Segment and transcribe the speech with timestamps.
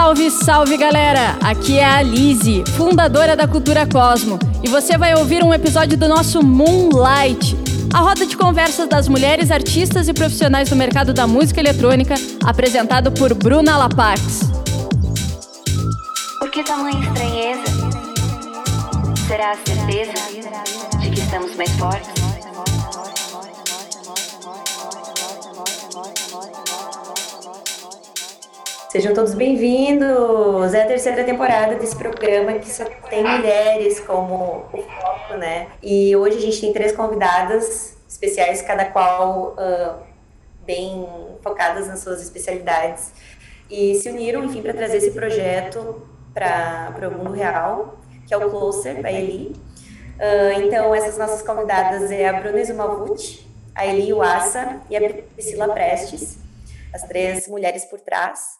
[0.00, 1.36] Salve, salve galera!
[1.44, 6.08] Aqui é a Lise, fundadora da Cultura Cosmo, e você vai ouvir um episódio do
[6.08, 7.54] nosso Moonlight,
[7.92, 13.12] a roda de conversas das mulheres artistas e profissionais do mercado da música eletrônica, apresentado
[13.12, 14.50] por Bruna Lapax.
[16.38, 17.64] Por que tamanha estranheza?
[19.28, 20.14] Será a certeza
[20.98, 22.29] de que estamos mais fortes?
[28.90, 30.74] Sejam todos bem-vindos!
[30.74, 35.68] É a terceira temporada desse programa que só tem mulheres como o foco, né?
[35.80, 40.02] E hoje a gente tem três convidadas especiais, cada qual uh,
[40.66, 41.06] bem
[41.40, 43.12] focadas nas suas especialidades.
[43.70, 46.02] E se uniram, enfim, para trazer esse projeto
[46.34, 47.96] para o mundo real,
[48.26, 49.54] que é o Closer, da Eli.
[50.16, 55.68] Uh, então, essas nossas convidadas é a Bruna Izumavut, a Eli Uassa e a Priscila
[55.68, 56.38] Prestes,
[56.92, 58.58] as três mulheres por trás.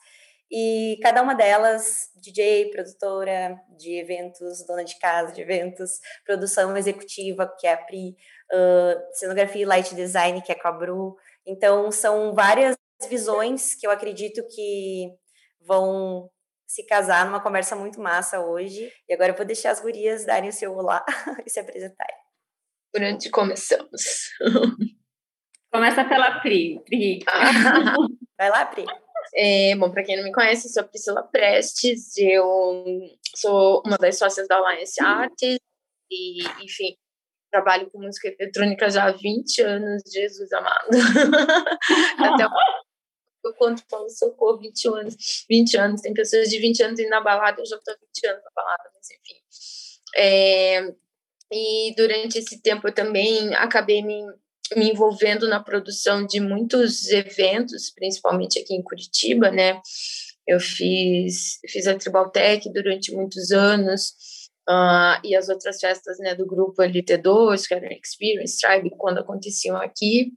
[0.51, 7.53] E cada uma delas, DJ, produtora de eventos, dona de casa de eventos, produção executiva,
[7.59, 8.17] que é a Pri,
[8.53, 11.17] uh, cenografia e light design, que é com a Bru.
[11.47, 12.77] Então, são várias
[13.09, 15.13] visões que eu acredito que
[15.61, 16.29] vão
[16.67, 18.93] se casar numa conversa muito massa hoje.
[19.09, 21.05] E agora eu vou deixar as gurias darem o seu olá
[21.47, 22.17] e se apresentarem.
[22.93, 24.31] Por onde começamos?
[25.73, 26.81] Começa pela Pri.
[26.85, 27.21] Pri.
[28.37, 28.85] Vai lá, Pri.
[29.35, 32.85] É, bom, para quem não me conhece, eu sou Priscila Prestes, eu
[33.37, 35.59] sou uma das sócias da Alliance Arts
[36.11, 36.97] e, enfim,
[37.51, 40.89] trabalho com música eletrônica já há 20 anos, Jesus amado.
[42.19, 42.45] Até
[43.45, 47.21] eu conto falo socorro, 20 anos, 20 anos, tem pessoas de 20 anos indo na
[47.21, 49.41] balada, eu já estou 20 anos na balada, mas enfim.
[50.17, 50.95] É,
[51.53, 54.23] e durante esse tempo eu também acabei me
[54.77, 59.81] me envolvendo na produção de muitos eventos, principalmente aqui em Curitiba, né?
[60.47, 64.15] Eu fiz, fiz a Tribaltec durante muitos anos,
[64.69, 69.77] uh, e as outras festas né, do grupo LT2, que eram Experience, Tribe, quando aconteciam
[69.77, 70.33] aqui,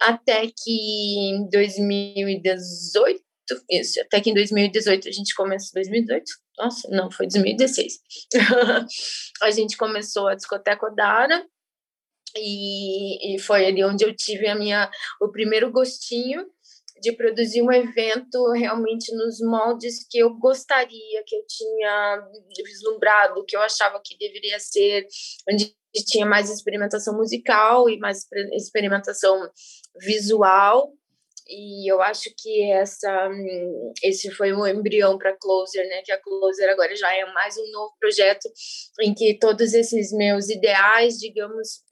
[0.00, 3.22] até que em 2018,
[3.70, 6.24] isso, até que em 2018 a gente começou, 2018?
[6.58, 8.00] Nossa, não, foi 2016.
[9.42, 11.46] a gente começou a discoteca Odara,
[12.36, 16.46] e, e foi ali onde eu tive a minha, o primeiro gostinho
[17.00, 22.28] de produzir um evento realmente nos moldes que eu gostaria, que eu tinha
[22.64, 25.06] vislumbrado, que eu achava que deveria ser,
[25.48, 25.74] onde
[26.06, 29.48] tinha mais experimentação musical e mais experimentação
[30.00, 30.92] visual.
[31.48, 33.30] E eu acho que essa,
[34.02, 36.02] esse foi o embrião para Closer, né?
[36.04, 38.48] Que a Closer agora já é mais um novo projeto
[39.00, 41.85] em que todos esses meus ideais, digamos,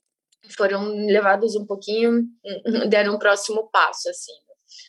[0.53, 2.23] foram levados um pouquinho,
[2.89, 4.33] deram um próximo passo, assim,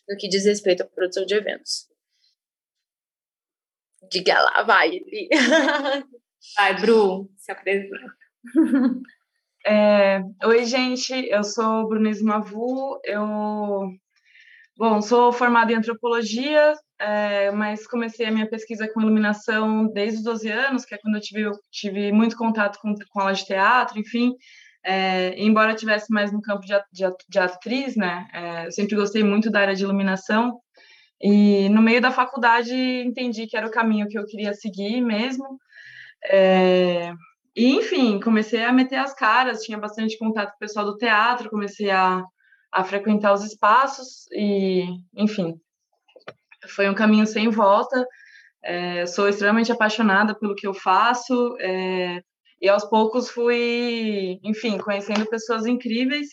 [0.09, 1.89] no que diz respeito à produção de eventos.
[4.11, 5.01] Diga lá, vai.
[6.57, 7.97] Vai, Bru, se apresenta.
[9.69, 13.91] É, oi, gente, eu sou Brunise Mavu, eu
[14.79, 20.25] bom, sou formada em antropologia, é, mas comecei a minha pesquisa com iluminação desde os
[20.25, 23.99] 12 anos, que é quando eu tive, tive muito contato com, com aula de teatro,
[23.99, 24.37] enfim,
[24.87, 28.95] é, embora eu tivesse mais no campo de, de, de atriz, né, é, eu sempre
[28.95, 30.61] gostei muito da área de iluminação,
[31.21, 35.59] e no meio da faculdade entendi que era o caminho que eu queria seguir mesmo.
[36.31, 37.13] É,
[37.57, 41.51] e, enfim, comecei a meter as caras, tinha bastante contato com o pessoal do teatro,
[41.51, 42.23] comecei a,
[42.71, 44.85] a frequentar os espaços, e,
[45.17, 45.55] enfim,
[46.69, 48.07] foi um caminho sem volta.
[48.63, 52.21] É, sou extremamente apaixonada pelo que eu faço, é,
[52.61, 56.29] e aos poucos fui, enfim, conhecendo pessoas incríveis.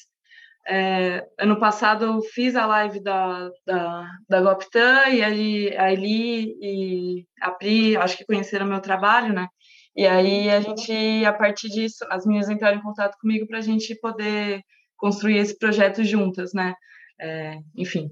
[0.65, 6.55] É, ano passado eu fiz a live da, da, da Goptan e aí a Eli
[6.61, 9.47] e a Pri, acho que conheceram meu trabalho, né?
[9.95, 13.61] E aí a gente, a partir disso, as meninas entraram em contato comigo para a
[13.61, 14.61] gente poder
[14.95, 16.73] construir esse projeto juntas, né?
[17.19, 18.07] É, enfim,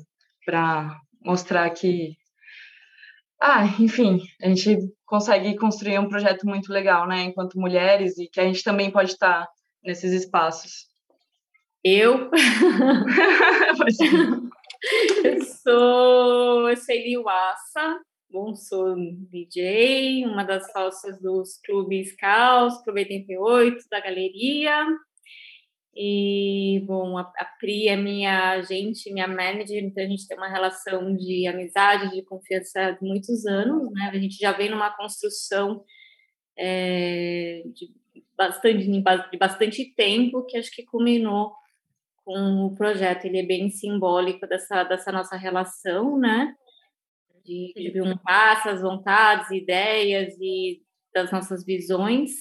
[0.45, 2.15] para mostrar que
[3.41, 8.39] ah, enfim, a gente consegue construir um projeto muito legal, né, enquanto mulheres, e que
[8.39, 9.47] a gente também pode estar
[9.83, 10.85] nesses espaços.
[11.83, 12.29] Eu?
[15.23, 17.99] eu sou eu Celi Wassa,
[18.29, 18.95] bom, sou
[19.31, 24.85] DJ, uma das sócias dos clubes Caos, Clube 88, da Galeria,
[25.95, 30.49] e, bom, a, a Pri é minha agente, minha manager, então a gente tem uma
[30.49, 34.09] relação de amizade, de confiança de muitos anos, né?
[34.13, 35.83] A gente já vem numa construção
[36.57, 37.93] é, de,
[38.37, 41.53] bastante, de bastante tempo que acho que culminou
[42.23, 43.25] com o projeto.
[43.25, 46.55] Ele é bem simbólico dessa, dessa nossa relação, né?
[47.43, 50.81] de, de um passo, as vontades, ideias e
[51.13, 52.31] das nossas visões.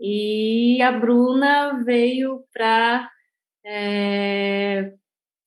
[0.00, 3.10] E a Bruna veio para
[3.64, 4.92] é,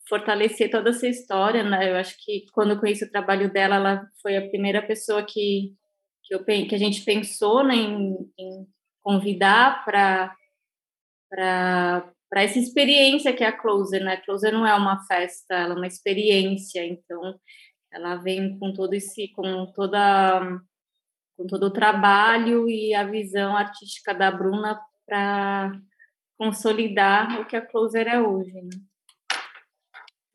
[0.08, 1.92] fortalecer toda essa história, né?
[1.92, 5.74] Eu acho que quando eu conheci o trabalho dela, ela foi a primeira pessoa que
[6.24, 8.68] que, eu, que a gente pensou né, em, em
[9.04, 10.36] convidar para
[11.30, 14.18] para essa experiência que é a Closer, né?
[14.18, 17.38] Closer não é uma festa, ela é uma experiência, então
[17.92, 20.60] ela vem com todo esse, com toda,
[21.42, 25.72] com todo o trabalho e a visão artística da Bruna para
[26.38, 28.54] consolidar o que a Closer é hoje.
[28.54, 28.70] Né?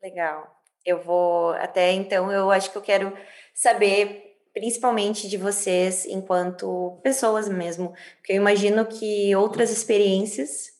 [0.03, 0.55] Legal.
[0.85, 3.15] Eu vou até então, eu acho que eu quero
[3.53, 4.23] saber
[4.53, 10.71] principalmente de vocês enquanto pessoas mesmo, porque eu imagino que outras experiências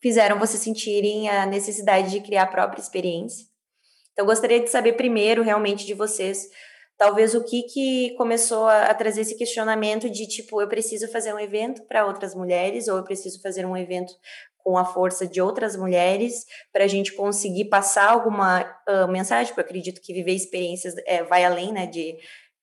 [0.00, 3.46] fizeram vocês sentirem a necessidade de criar a própria experiência.
[4.12, 6.48] Então, gostaria de saber primeiro, realmente, de vocês,
[7.00, 11.32] talvez o que que começou a, a trazer esse questionamento de tipo, eu preciso fazer
[11.32, 14.12] um evento para outras mulheres ou eu preciso fazer um evento
[14.58, 19.62] com a força de outras mulheres para a gente conseguir passar alguma uh, mensagem, porque
[19.62, 22.18] eu acredito que viver experiências é, vai além, né, de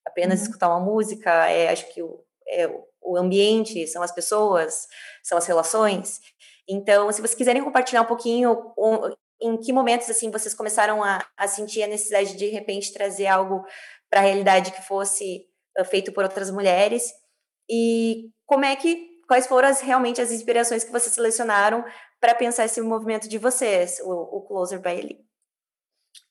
[0.06, 0.46] apenas uhum.
[0.46, 2.70] escutar uma música, é, acho que o, é,
[3.02, 4.86] o ambiente, são as pessoas,
[5.20, 6.20] são as relações.
[6.68, 11.24] Então, se vocês quiserem compartilhar um pouquinho um, em que momentos assim vocês começaram a,
[11.36, 13.64] a sentir a necessidade de de repente trazer algo
[14.10, 15.46] para a realidade que fosse
[15.78, 17.10] uh, feito por outras mulheres
[17.70, 21.84] e como é que quais foram as, realmente as inspirações que vocês selecionaram
[22.18, 25.28] para pensar esse movimento de vocês, o, o Closer by Ellie?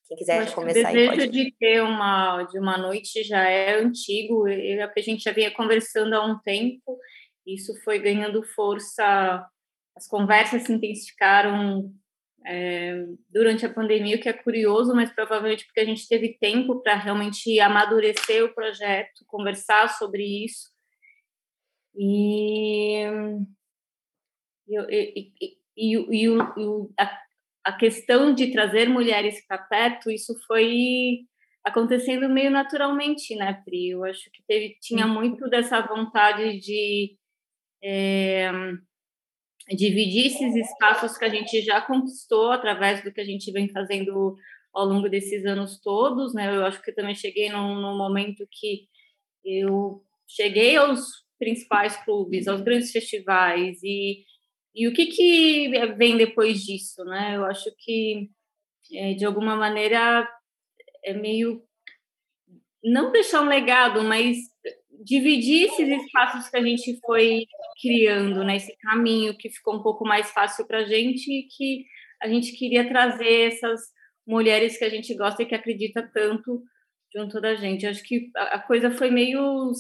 [0.08, 1.28] Quem quiser começar O desejo pode...
[1.28, 6.14] de ter uma, de uma noite já é antigo, eu, a gente já vinha conversando
[6.14, 6.98] há um tempo,
[7.46, 9.46] isso foi ganhando força,
[9.96, 11.92] as conversas se intensificaram
[12.50, 16.82] é, durante a pandemia, o que é curioso, mas provavelmente porque a gente teve tempo
[16.82, 20.70] para realmente amadurecer o projeto, conversar sobre isso.
[21.94, 23.04] E,
[24.66, 26.28] e, e, e, e,
[26.98, 27.22] a,
[27.66, 31.26] a questão de trazer mulheres para perto, isso foi
[31.66, 33.90] acontecendo meio naturalmente, né, Pri?
[33.90, 37.18] Eu acho que teve, tinha muito dessa vontade de
[37.84, 38.50] é,
[39.70, 44.36] dividir esses espaços que a gente já conquistou através do que a gente vem fazendo
[44.74, 46.56] ao longo desses anos todos, né?
[46.56, 48.88] Eu acho que também cheguei num, num momento que
[49.44, 54.24] eu cheguei aos principais clubes, aos grandes festivais e
[54.78, 57.36] e o que, que vem depois disso, né?
[57.36, 58.30] Eu acho que,
[58.94, 60.30] é, de alguma maneira,
[61.04, 61.64] é meio.
[62.84, 64.38] Não deixar um legado, mas
[65.08, 67.46] dividir esses espaços que a gente foi
[67.82, 68.58] criando, né?
[68.58, 71.86] Esse caminho que ficou um pouco mais fácil para a gente e que
[72.22, 73.80] a gente queria trazer essas
[74.28, 76.62] mulheres que a gente gosta e que acredita tanto
[77.16, 77.88] junto da gente.
[77.88, 79.72] Acho que a coisa foi meio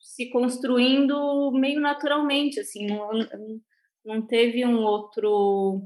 [0.00, 2.86] se construindo meio naturalmente, assim,
[4.04, 5.82] não teve um outro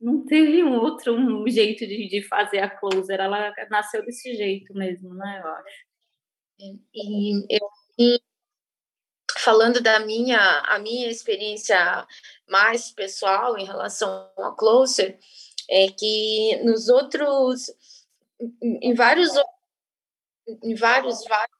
[0.00, 4.72] não teve um outro um jeito de, de fazer a closer, ela nasceu desse jeito
[4.74, 5.93] mesmo, né, eu acho.
[6.58, 7.68] E, eu,
[9.38, 12.06] falando da minha a minha experiência
[12.48, 15.18] mais pessoal em relação a closer,
[15.70, 17.70] é que nos outros
[18.62, 19.30] em vários
[20.62, 21.50] em vários vários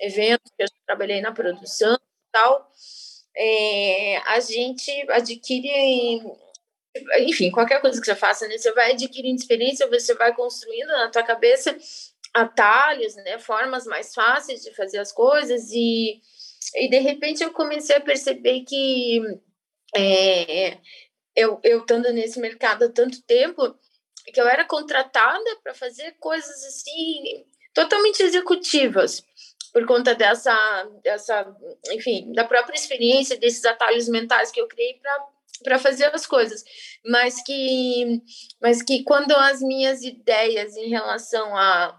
[0.00, 1.98] eventos que eu trabalhei na produção
[2.32, 2.70] tal,
[3.36, 6.22] é, a gente adquire,
[7.20, 8.58] enfim, qualquer coisa que você faça, né?
[8.58, 11.76] Você vai adquirindo experiência, você vai construindo na tua cabeça
[12.34, 13.38] atalhos, né?
[13.38, 16.20] Formas mais fáceis de fazer as coisas e,
[16.76, 19.20] e de repente eu comecei a perceber que
[19.94, 20.78] é,
[21.36, 23.74] eu, eu estando nesse mercado há tanto tempo,
[24.32, 29.24] que eu era contratada para fazer coisas assim totalmente executivas
[29.72, 30.54] por conta dessa,
[31.02, 31.56] dessa,
[31.90, 35.00] enfim, da própria experiência, desses atalhos mentais que eu criei
[35.64, 36.62] para fazer as coisas,
[37.06, 38.20] mas que,
[38.60, 41.98] mas que quando as minhas ideias em relação a,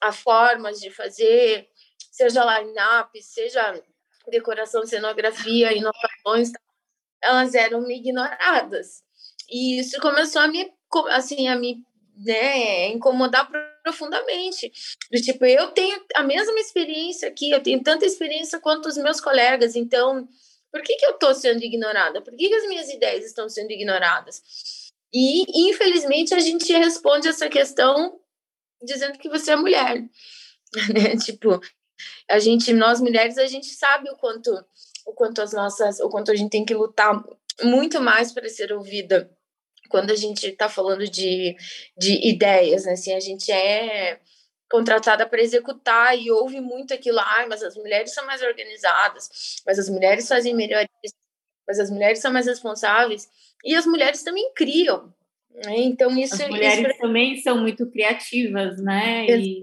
[0.00, 1.68] a formas de fazer,
[2.10, 3.82] seja line-up, seja
[4.28, 6.50] decoração, cenografia, inovações,
[7.22, 9.02] elas eram ignoradas.
[9.48, 10.72] E isso começou a me,
[11.10, 11.84] assim, a me
[12.16, 13.48] né, incomodar
[13.82, 14.72] profundamente.
[15.12, 19.20] Do tipo, eu tenho a mesma experiência aqui, eu tenho tanta experiência quanto os meus
[19.20, 20.26] colegas, então
[20.72, 22.20] por que, que eu estou sendo ignorada?
[22.20, 24.42] Por que, que as minhas ideias estão sendo ignoradas?
[25.12, 28.20] E, infelizmente, a gente responde essa questão
[28.82, 30.04] dizendo que você é mulher.
[30.92, 31.16] Né?
[31.16, 31.60] Tipo,
[32.28, 34.50] a gente, nós mulheres, a gente sabe o quanto,
[35.06, 37.24] o quanto as nossas, o quanto a gente tem que lutar
[37.62, 39.30] muito mais para ser ouvida
[39.88, 41.56] quando a gente está falando de,
[41.96, 42.92] de ideias, né?
[42.92, 44.20] Assim, a gente é
[44.70, 49.78] contratada para executar e ouve muito aquilo, ah, mas as mulheres são mais organizadas, mas
[49.78, 51.14] as mulheres fazem melhor isso,
[51.66, 53.28] mas as mulheres são mais responsáveis
[53.64, 55.14] e as mulheres também criam.
[55.64, 56.98] Então isso as mulheres isso...
[56.98, 59.26] também são muito criativas, né?
[59.26, 59.62] E,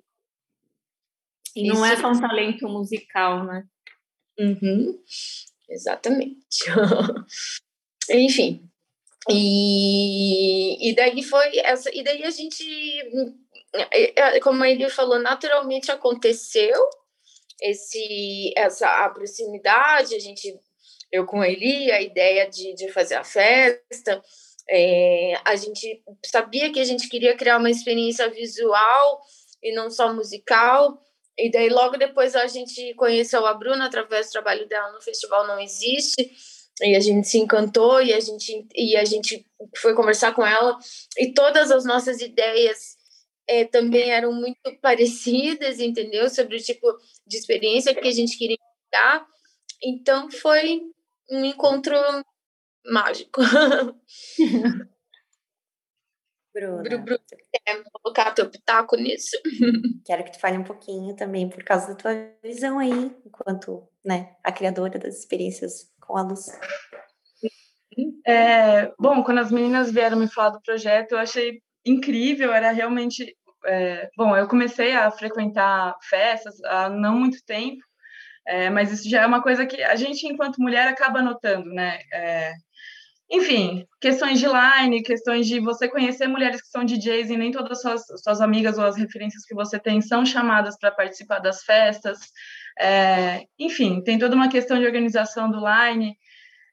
[1.56, 3.64] e não é só um talento musical, né?
[4.40, 5.00] Uhum.
[5.70, 6.38] Exatamente.
[8.10, 8.68] Enfim.
[9.30, 12.64] E, e daí foi essa, e daí a gente
[13.74, 16.78] é, é, como ele falou, naturalmente aconteceu
[17.62, 20.60] esse essa a proximidade, a gente
[21.12, 24.22] eu com ele, a ideia de, de fazer a festa,
[24.70, 29.22] é, a gente sabia que a gente queria criar uma experiência visual
[29.62, 31.02] e não só musical,
[31.38, 35.48] e daí logo depois a gente conheceu a Bruna através do trabalho dela no Festival
[35.48, 36.32] Não Existe,
[36.82, 39.46] e a gente se encantou e a gente e a gente
[39.78, 40.78] foi conversar com ela
[41.18, 42.98] e todas as nossas ideias
[43.48, 46.30] é, também eram muito parecidas, entendeu?
[46.30, 46.88] Sobre o tipo
[47.28, 48.58] de experiência que a gente queria
[48.92, 49.26] dar.
[49.84, 50.82] Então foi
[51.30, 51.96] um encontro
[52.86, 53.42] mágico.
[56.54, 56.84] Bruna.
[56.84, 57.20] Bruno,
[57.52, 59.36] quer colocar teu pitaco nisso?
[60.06, 62.14] Quero que tu fale um pouquinho também por causa da tua
[62.44, 66.46] visão aí, enquanto né, a criadora das experiências com a luz.
[68.26, 73.36] É, bom, quando as meninas vieram me falar do projeto, eu achei incrível, era realmente.
[73.66, 77.82] É, bom, eu comecei a frequentar festas há não muito tempo,
[78.46, 82.00] é, mas isso já é uma coisa que a gente, enquanto mulher, acaba notando, né?
[83.32, 87.72] Enfim, questões de line, questões de você conhecer mulheres que são DJs e nem todas
[87.72, 91.64] as suas, suas amigas ou as referências que você tem são chamadas para participar das
[91.64, 92.20] festas.
[92.80, 96.16] É, enfim, tem toda uma questão de organização do line.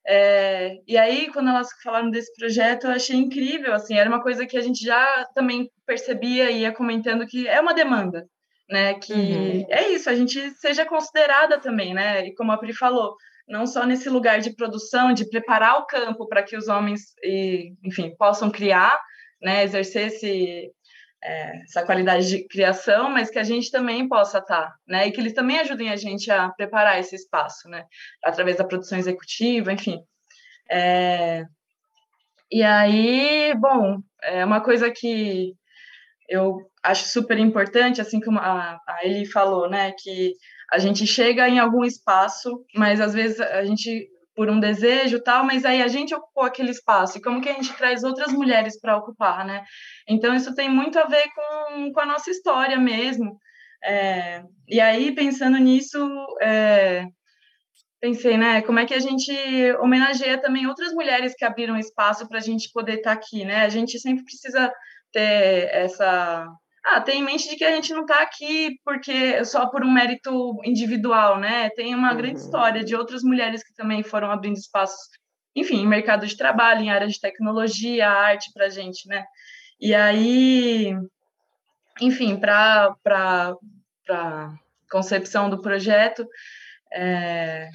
[0.07, 4.47] É, e aí, quando elas falaram desse projeto, eu achei incrível, assim, era uma coisa
[4.47, 8.27] que a gente já também percebia e ia comentando que é uma demanda,
[8.69, 9.67] né, que uhum.
[9.69, 13.15] é isso, a gente seja considerada também, né, e como a Pri falou,
[13.51, 17.75] não só nesse lugar de produção, de preparar o campo para que os homens, e,
[17.85, 18.99] enfim, possam criar,
[19.43, 20.73] né, exercer esse,
[21.23, 25.07] é, essa qualidade de criação, mas que a gente também possa estar, né?
[25.07, 27.85] E que eles também ajudem a gente a preparar esse espaço, né?
[28.25, 30.01] Através da produção executiva, enfim.
[30.71, 31.45] É,
[32.51, 35.55] e aí, bom, é uma coisa que
[36.29, 39.93] eu acho super importante, assim como a, a Eli falou, né?
[39.99, 40.33] Que
[40.73, 45.45] a gente chega em algum espaço, mas às vezes a gente por um desejo tal,
[45.45, 48.81] mas aí a gente ocupou aquele espaço e como que a gente traz outras mulheres
[48.81, 49.63] para ocupar, né?
[50.09, 53.39] Então isso tem muito a ver com, com a nossa história mesmo.
[53.85, 55.99] É, e aí pensando nisso,
[56.41, 57.05] é,
[58.01, 58.63] pensei, né?
[58.63, 59.33] Como é que a gente
[59.81, 63.65] homenageia também outras mulheres que abriram espaço para a gente poder estar tá aqui, né?
[63.65, 64.73] A gente sempre precisa
[65.13, 66.47] ter essa
[66.85, 69.91] ah, tem em mente de que a gente não está aqui porque só por um
[69.91, 71.69] mérito individual, né?
[71.71, 72.17] Tem uma uhum.
[72.17, 74.99] grande história de outras mulheres que também foram abrindo espaços,
[75.55, 79.25] enfim, em mercado de trabalho, em área de tecnologia, arte para a gente, né?
[79.79, 80.95] E aí,
[82.01, 82.95] enfim, para
[84.09, 84.55] a
[84.91, 86.27] concepção do projeto,
[86.93, 87.69] é...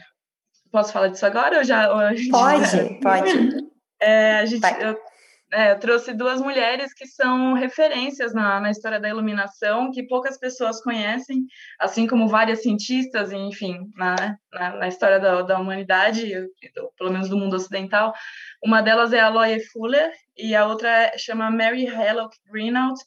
[0.72, 1.92] posso falar disso agora ou já?
[1.92, 2.00] Ou
[2.32, 3.00] pode, já...
[3.02, 3.66] pode.
[4.02, 5.00] É, a gente, eu
[5.56, 10.82] é, trouxe duas mulheres que são referências na, na história da iluminação, que poucas pessoas
[10.82, 11.46] conhecem,
[11.80, 16.30] assim como várias cientistas, enfim, na, na, na história da, da humanidade,
[16.98, 18.14] pelo menos do mundo ocidental.
[18.62, 23.00] Uma delas é a Loie Fuller e a outra chama Mary Hallock Greenault.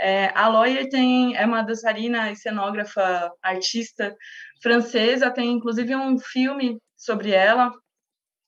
[0.00, 4.16] É, a Loie tem, é uma dançarina e cenógrafa artista
[4.62, 7.70] francesa, tem inclusive um filme sobre ela,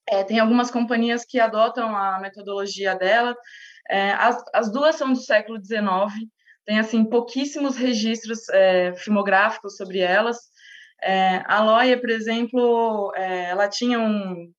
[0.08, 3.36] é, tem algumas companhias que adotam a metodologia dela.
[3.88, 5.82] É, as, as duas são do século XIX,
[6.64, 10.38] tem assim pouquíssimos registros é, filmográficos sobre elas.
[11.02, 14.52] É, a Loia, por exemplo, é, ela tinha um,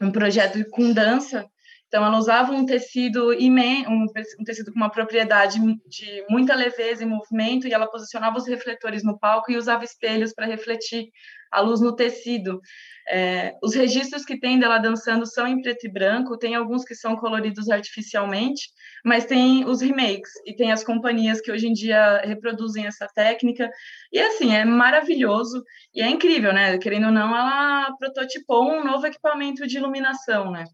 [0.00, 1.44] um projeto com dança,
[1.88, 4.06] então ela usava um tecido imen um,
[4.40, 5.58] um tecido com uma propriedade
[5.88, 10.32] de muita leveza e movimento, e ela posicionava os refletores no palco e usava espelhos
[10.32, 11.10] para refletir
[11.50, 12.60] a luz no tecido.
[13.08, 16.94] É, os registros que tem dela dançando são em preto e branco, tem alguns que
[16.94, 18.68] são coloridos artificialmente,
[19.04, 23.70] mas tem os remakes e tem as companhias que hoje em dia reproduzem essa técnica.
[24.12, 25.62] E assim, é maravilhoso
[25.94, 26.78] e é incrível, né?
[26.78, 30.64] Querendo ou não, ela prototipou um novo equipamento de iluminação, né?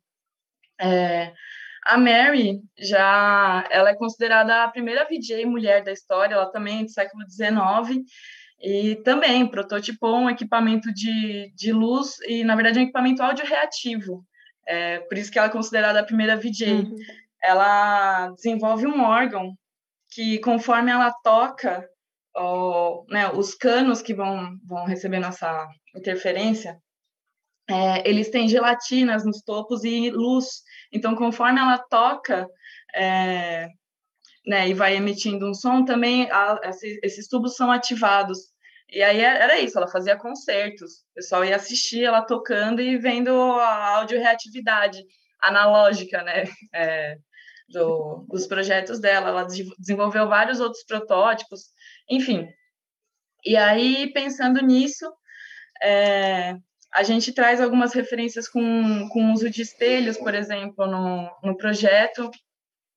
[0.81, 1.33] É,
[1.85, 6.85] a Mary já ela é considerada a primeira VJ mulher da história, ela também é
[6.85, 8.05] do século XIX
[8.62, 14.25] e também prototipou um equipamento de, de luz e, na verdade, um equipamento áudio reativo.
[14.64, 16.73] É, por isso que ela é considerada a primeira VJ.
[16.73, 16.97] Uhum.
[17.42, 19.57] Ela desenvolve um órgão
[20.12, 21.85] que, conforme ela toca,
[22.37, 26.78] o, né, os canos que vão, vão receber nossa interferência,
[27.69, 30.62] é, eles têm gelatinas nos topos e luz.
[30.92, 32.47] Então, conforme ela toca
[32.95, 33.69] é,
[34.47, 38.53] né, e vai emitindo um som, também a, esses, esses tubos são ativados.
[38.89, 40.93] E aí era isso, ela fazia concertos.
[41.13, 45.03] O pessoal ia assistir ela tocando e vendo a audio-reatividade
[45.41, 46.45] analógica, né?
[46.75, 47.17] É,
[47.73, 49.31] do, dos projetos dela.
[49.31, 49.47] Ela
[49.79, 51.71] desenvolveu vários outros protótipos,
[52.09, 52.49] enfim.
[53.45, 55.11] E aí, pensando nisso,
[55.83, 56.57] é,
[56.93, 62.31] a gente traz algumas referências com, com uso de espelhos, por exemplo, no, no projeto.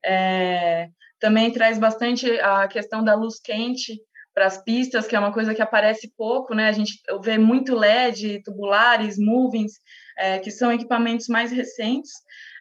[0.03, 3.99] É, também traz bastante a questão da luz quente
[4.33, 6.67] para as pistas, que é uma coisa que aparece pouco, né?
[6.67, 9.79] A gente vê muito LED, tubulares, movings,
[10.17, 12.11] é, que são equipamentos mais recentes,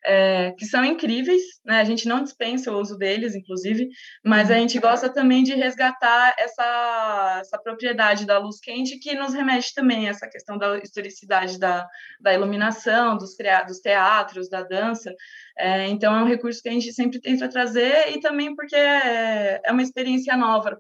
[0.05, 1.81] é, que são incríveis, né?
[1.81, 3.89] A gente não dispensa o uso deles, inclusive,
[4.23, 9.33] mas a gente gosta também de resgatar essa, essa propriedade da luz quente que nos
[9.33, 11.89] remete também a essa questão da historicidade da,
[12.21, 13.35] da iluminação, dos,
[13.67, 15.11] dos teatros, da dança.
[15.57, 19.61] É, então, é um recurso que a gente sempre tenta trazer e também porque é,
[19.65, 20.79] é uma experiência nova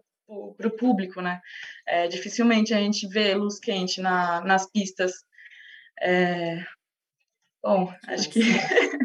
[0.56, 1.40] para o público, né?
[1.86, 5.12] É, dificilmente a gente vê luz quente na, nas pistas.
[6.00, 6.62] É...
[7.62, 8.40] Bom, acho que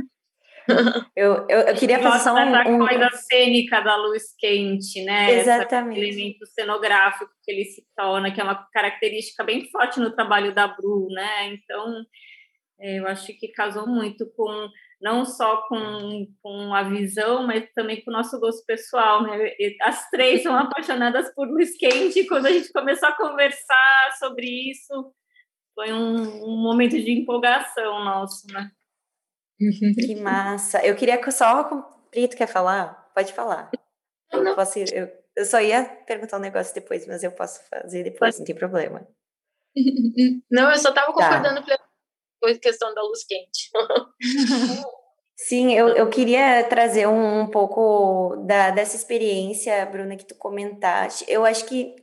[1.15, 2.87] eu, eu, eu, queria fazer só um, um...
[2.87, 5.39] coisa cênica da luz quente, né?
[5.39, 5.99] Exatamente.
[5.99, 10.53] Esse elemento cenográfico que ele se torna, que é uma característica bem forte no trabalho
[10.53, 11.53] da Bru, né?
[11.53, 12.03] Então,
[12.79, 14.69] é, eu acho que casou muito com
[15.01, 19.53] não só com, com a visão, mas também com o nosso gosto pessoal, né?
[19.81, 22.27] As três são apaixonadas por luz quente.
[22.27, 25.13] Quando a gente começou a conversar sobre isso,
[25.73, 28.69] foi um, um momento de empolgação nosso, né?
[29.59, 30.85] Que massa.
[30.85, 33.11] Eu queria que só o Brito quer falar?
[33.13, 33.69] Pode falar.
[34.31, 38.03] Eu, posso ir, eu, eu, só ia perguntar um negócio depois, mas eu posso fazer
[38.03, 39.05] depois, não tem problema.
[40.49, 41.13] Não, eu só estava tá.
[41.13, 41.77] concordando tá.
[42.41, 43.69] com a questão da luz quente.
[45.35, 51.23] Sim, eu, eu queria trazer um, um pouco da, dessa experiência, Bruna, que tu comentaste.
[51.27, 51.95] Eu acho que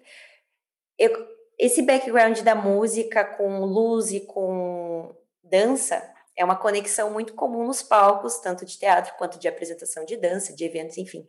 [0.99, 1.11] eu,
[1.59, 7.83] esse background da música com luz e com dança é uma conexão muito comum nos
[7.83, 11.27] palcos, tanto de teatro quanto de apresentação de dança, de eventos, enfim.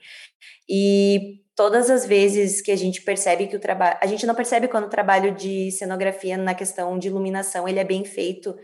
[0.70, 3.98] E todas as vezes que a gente percebe que o trabalho.
[4.02, 7.84] A gente não percebe quando o trabalho de cenografia na questão de iluminação ele é
[7.84, 8.56] bem feito.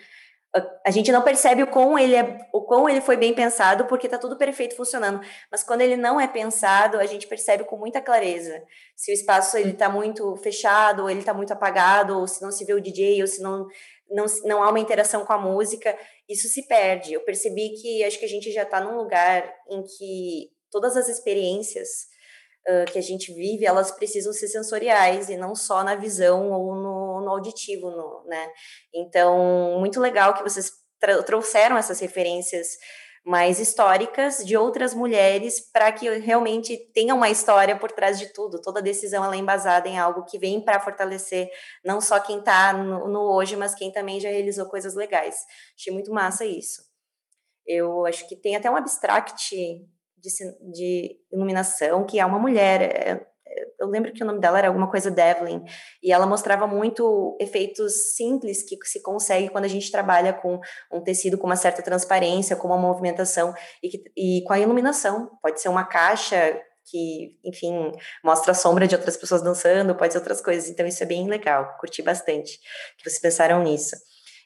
[0.86, 4.06] A gente não percebe o quão ele, é, o quão ele foi bem pensado, porque
[4.06, 5.20] está tudo perfeito funcionando.
[5.52, 8.64] Mas quando ele não é pensado, a gente percebe com muita clareza
[8.96, 12.52] se o espaço ele está muito fechado, ou ele está muito apagado, ou se não
[12.52, 13.68] se vê o DJ, ou se não
[14.14, 15.98] não, não há uma interação com a música,
[16.30, 17.14] isso se perde.
[17.14, 21.10] Eu percebi que acho que a gente já está num lugar em que todas as
[21.10, 22.13] experiências
[22.68, 26.76] uh, que a gente vive, elas precisam ser sensoriais e não só na visão ou
[26.76, 28.50] no, no auditivo, no, né?
[28.94, 30.72] Então, muito legal que vocês
[31.26, 32.78] trouxeram essas referências
[33.26, 38.62] mais históricas de outras mulheres para que realmente tenha uma história por trás de tudo.
[38.62, 41.50] Toda decisão ela é embasada em algo que vem para fortalecer
[41.86, 45.38] não só quem está no, no, hoje, mas quem também já realizou coisas legais.
[45.78, 46.82] Achei muito massa isso.
[47.66, 49.56] Eu acho que tem até um abstract
[50.24, 52.82] de, de iluminação que é uma mulher.
[52.82, 53.34] É,
[53.80, 55.64] eu lembro que o nome dela era alguma coisa Devlin,
[56.02, 60.60] e ela mostrava muito efeitos simples que se consegue quando a gente trabalha com
[60.92, 65.30] um tecido com uma certa transparência, com uma movimentação e, que, e com a iluminação.
[65.42, 67.92] Pode ser uma caixa que, enfim,
[68.24, 70.70] mostra a sombra de outras pessoas dançando, pode ser outras coisas.
[70.70, 72.60] Então, isso é bem legal, curti bastante
[72.98, 73.96] que vocês pensaram nisso.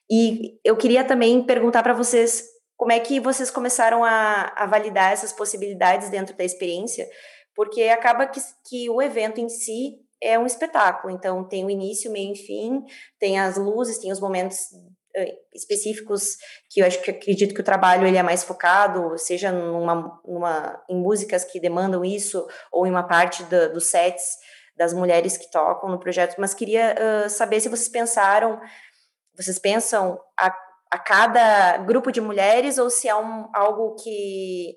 [0.09, 5.11] E eu queria também perguntar para vocês como é que vocês começaram a, a validar
[5.11, 7.09] essas possibilidades dentro da experiência,
[7.55, 11.13] porque acaba que, que o evento em si é um espetáculo.
[11.13, 12.83] Então, tem o início, meio e fim,
[13.19, 14.57] tem as luzes, tem os momentos
[15.53, 16.37] específicos
[16.69, 20.83] que eu acho que acredito que o trabalho ele é mais focado, seja numa, numa
[20.89, 24.37] em músicas que demandam isso ou em uma parte do, dos sets
[24.75, 26.35] das mulheres que tocam no projeto.
[26.37, 28.61] Mas queria uh, saber se vocês pensaram,
[29.35, 30.55] vocês pensam a,
[30.91, 34.75] a cada grupo de mulheres ou se é um, algo que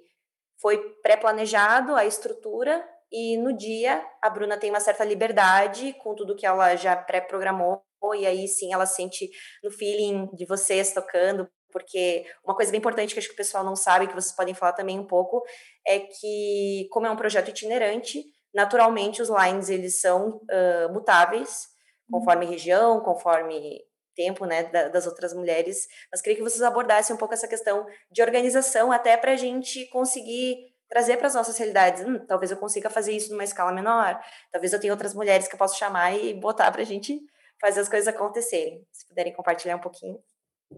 [0.61, 6.37] foi pré-planejado a estrutura e no dia a Bruna tem uma certa liberdade com tudo
[6.37, 7.83] que ela já pré-programou
[8.14, 9.31] e aí sim ela sente
[9.62, 13.62] no feeling de vocês tocando, porque uma coisa bem importante que acho que o pessoal
[13.62, 15.42] não sabe, que vocês podem falar também um pouco,
[15.87, 21.68] é que como é um projeto itinerante, naturalmente os lines eles são uh, mutáveis,
[22.11, 23.81] conforme região, conforme
[24.20, 28.20] tempo, né, das outras mulheres, mas queria que vocês abordassem um pouco essa questão de
[28.20, 32.04] organização, até para a gente conseguir trazer para as nossas realidades.
[32.04, 34.20] Hum, talvez eu consiga fazer isso numa escala menor.
[34.52, 37.18] Talvez eu tenha outras mulheres que eu posso chamar e botar para a gente
[37.59, 38.85] fazer as coisas acontecerem.
[38.92, 40.18] Se puderem compartilhar um pouquinho.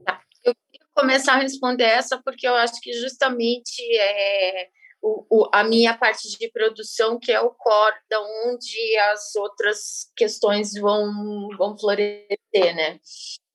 [0.05, 0.20] Tá.
[0.44, 4.68] Eu queria começar a responder essa porque eu acho que justamente é
[5.02, 10.10] o, o, a minha parte de produção que é o core da onde as outras
[10.16, 13.00] questões vão vão florescer, né?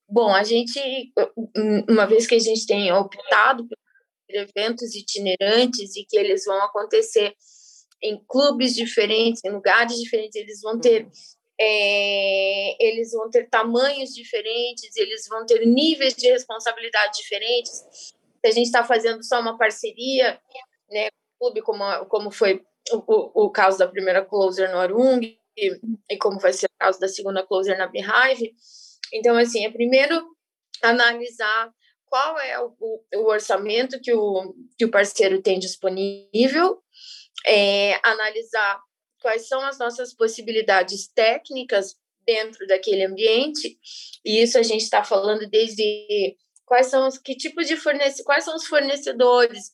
[0.09, 1.13] Bom, a gente
[1.89, 3.77] uma vez que a gente tem optado por
[4.29, 7.33] eventos itinerantes e que eles vão acontecer
[8.03, 11.11] em clubes diferentes, em lugares diferentes, eles vão ter uhum.
[11.59, 17.71] é, eles vão ter tamanhos diferentes, eles vão ter níveis de responsabilidade diferentes.
[17.71, 20.39] Se a gente está fazendo só uma parceria,
[20.91, 25.21] né, clube como como foi o, o caso da primeira closer no Arung
[25.57, 28.53] e, e como vai ser o caso da segunda closer na Beehive.
[29.13, 30.23] Então, assim, é primeiro
[30.83, 31.71] analisar
[32.05, 32.73] qual é o,
[33.15, 36.81] o, orçamento que o, que o parceiro tem disponível,
[37.45, 38.79] é, analisar
[39.21, 41.95] quais são as nossas possibilidades técnicas
[42.25, 43.77] dentro daquele ambiente,
[44.23, 48.43] e isso a gente está falando desde quais são os que tipo de fornece, quais
[48.43, 49.71] são os fornecedores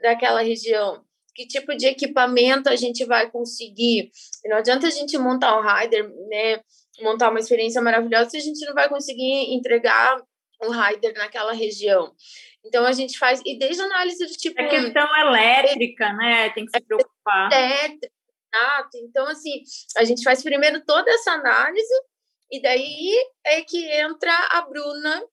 [0.00, 1.02] daquela região,
[1.34, 4.10] que tipo de equipamento a gente vai conseguir.
[4.44, 6.60] Não adianta a gente montar um rider, né,
[7.00, 10.20] montar uma experiência maravilhosa se a gente não vai conseguir entregar
[10.62, 12.12] um rider naquela região.
[12.64, 14.60] Então a gente faz, e desde a análise do tipo.
[14.60, 16.50] É questão elétrica, né?
[16.50, 17.52] Tem que se preocupar.
[17.52, 18.12] Elétrica,
[18.52, 18.98] exato.
[18.98, 19.62] Então, assim,
[19.96, 21.94] a gente faz primeiro toda essa análise,
[22.50, 25.24] e daí é que entra a Bruna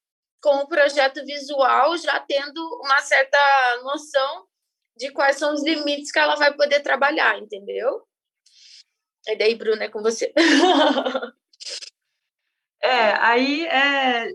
[0.42, 3.38] com o projeto visual, já tendo uma certa
[3.84, 4.46] noção
[4.96, 8.02] de quais são os limites que ela vai poder trabalhar, entendeu?
[9.28, 10.32] E daí, Bruna, é com você.
[12.82, 14.30] é, aí é,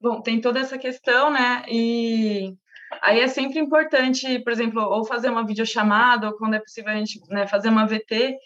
[0.00, 1.64] Bom, tem toda essa questão, né?
[1.68, 2.54] E
[3.02, 6.96] aí é sempre importante, por exemplo, ou fazer uma videochamada, ou quando é possível a
[6.96, 8.36] gente né, fazer uma VT,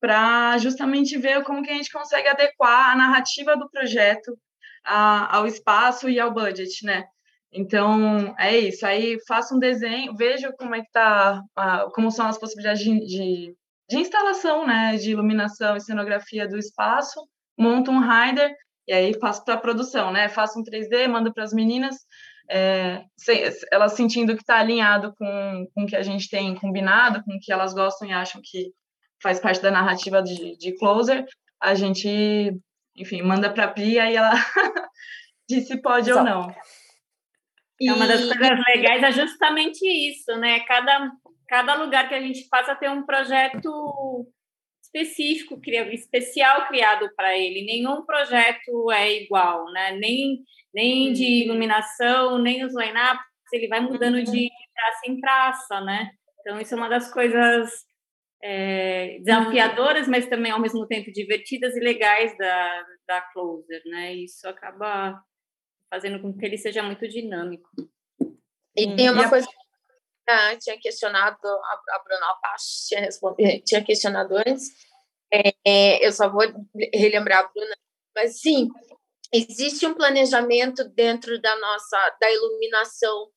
[0.00, 4.38] para justamente ver como que a gente consegue adequar a narrativa do projeto
[4.84, 7.04] a, ao espaço e ao budget, né?
[7.52, 8.86] Então, é isso.
[8.86, 11.42] Aí faço um desenho, vejo como é que tá,
[11.94, 13.56] como são as possibilidades de, de,
[13.88, 14.96] de instalação, né?
[14.96, 17.20] De iluminação e cenografia do espaço,
[17.58, 18.54] monto um rider
[18.86, 20.28] e aí passo para a produção, né?
[20.28, 21.96] Faço um 3D, mando para as meninas,
[22.50, 23.04] é,
[23.70, 27.38] elas sentindo que está alinhado com, com o que a gente tem combinado, com o
[27.40, 28.72] que elas gostam e acham que
[29.22, 31.24] faz parte da narrativa de, de Closer,
[31.60, 32.56] a gente,
[32.96, 34.32] enfim, manda para a Pia e ela
[35.48, 36.52] diz se pode ou não.
[37.82, 40.60] É uma das coisas legais é justamente isso, né?
[40.60, 41.10] Cada,
[41.48, 44.26] cada lugar que a gente passa tem um projeto
[44.82, 45.58] específico,
[45.92, 47.64] especial criado para ele.
[47.64, 49.92] Nenhum projeto é igual, né?
[49.92, 50.40] Nem,
[50.74, 51.44] nem de uhum.
[51.44, 54.24] iluminação, nem os line-ups, ele vai mudando uhum.
[54.24, 56.10] de praça em praça, né?
[56.40, 57.70] Então, isso é uma das coisas
[58.42, 64.14] é, desafiadoras, mas também, ao mesmo tempo, divertidas e legais da, da Closer, né?
[64.14, 65.20] Isso acaba
[65.90, 67.68] fazendo com que ele seja muito dinâmico.
[68.76, 69.48] E tem uma coisa
[70.30, 74.68] ah, tinha questionado, a, a Bruna Apache tinha, respondido, tinha questionado antes,
[75.32, 76.42] é, eu só vou
[76.94, 77.76] relembrar a Bruna,
[78.14, 78.68] mas sim,
[79.32, 83.28] existe um planejamento dentro da nossa, da iluminação,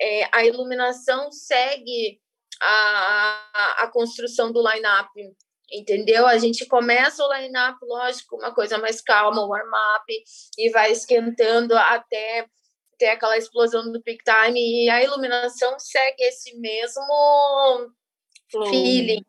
[0.00, 2.20] é, a iluminação segue
[2.60, 5.10] a, a construção do line-up,
[5.74, 6.26] entendeu?
[6.26, 10.24] A gente começa o line-up, lógico, uma coisa mais calma, o warm-up,
[10.58, 12.46] e vai esquentando até
[12.98, 17.04] ter aquela explosão do peak time, e a iluminação segue esse mesmo
[18.50, 18.70] Flow.
[18.70, 19.24] feeling,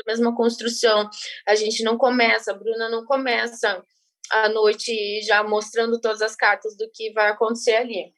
[0.00, 1.08] a mesma construção.
[1.46, 3.84] A gente não começa, a Bruna não começa
[4.30, 8.12] a noite já mostrando todas as cartas do que vai acontecer ali.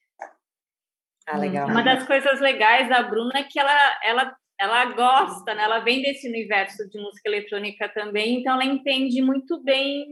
[1.26, 1.68] Ah, legal.
[1.68, 5.64] Uma das coisas legais da Bruna é que ela, ela, ela gosta, né?
[5.64, 10.06] ela vem desse universo de música eletrônica também, então ela entende muito bem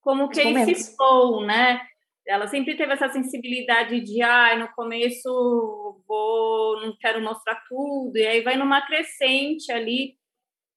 [0.00, 1.80] como que é esse flow, né?
[2.28, 8.26] ela sempre teve essa sensibilidade de, ah, no começo vou, não quero mostrar tudo, e
[8.26, 10.14] aí vai numa crescente ali,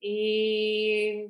[0.01, 1.29] e,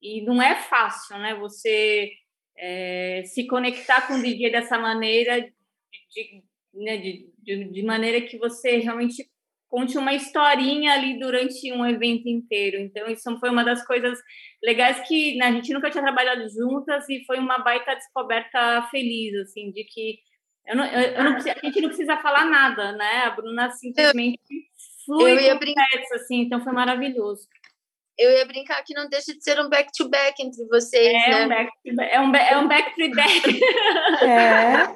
[0.00, 1.34] e não é fácil, né?
[1.36, 2.12] Você
[2.56, 6.44] é, se conectar com o DJ dessa maneira, de,
[6.74, 9.28] né, de, de, de maneira que você realmente
[9.72, 12.76] conte uma historinha ali durante um evento inteiro.
[12.78, 14.18] Então, isso foi uma das coisas
[14.62, 19.34] legais que né, a gente nunca tinha trabalhado juntas e foi uma baita descoberta feliz,
[19.40, 20.18] assim, de que
[20.66, 23.24] eu não, eu, eu não, a gente não precisa falar nada, né?
[23.24, 24.38] A Bruna simplesmente
[25.06, 25.86] flui eu ia brincar.
[26.16, 27.48] assim, então foi maravilhoso.
[28.18, 31.44] Eu ia brincar que não deixa de ser um back-to-back -back entre vocês, é né?
[31.44, 33.60] Um back -back, é um, é um back-to-back.
[34.22, 34.94] é.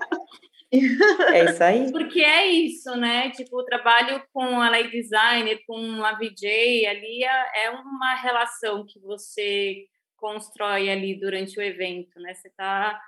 [0.73, 1.91] É isso aí.
[1.93, 3.31] Porque é isso, né?
[3.31, 8.85] Tipo, o trabalho com a light designer, com a VJ ali é, é uma relação
[8.87, 12.35] que você constrói ali durante o evento, né?
[12.35, 13.01] Você tá,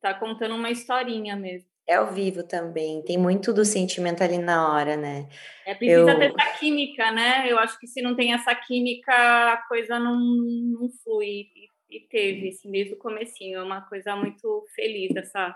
[0.00, 1.68] tá contando uma historinha mesmo.
[1.86, 5.26] É ao vivo também, tem muito do sentimento ali na hora, né?
[5.66, 6.18] É precisa eu...
[6.18, 7.50] ter essa química, né?
[7.50, 11.46] Eu acho que se não tem essa química, a coisa não, não flui.
[11.56, 13.58] E, e teve, assim, desde o comecinho.
[13.58, 15.54] É uma coisa muito feliz essa,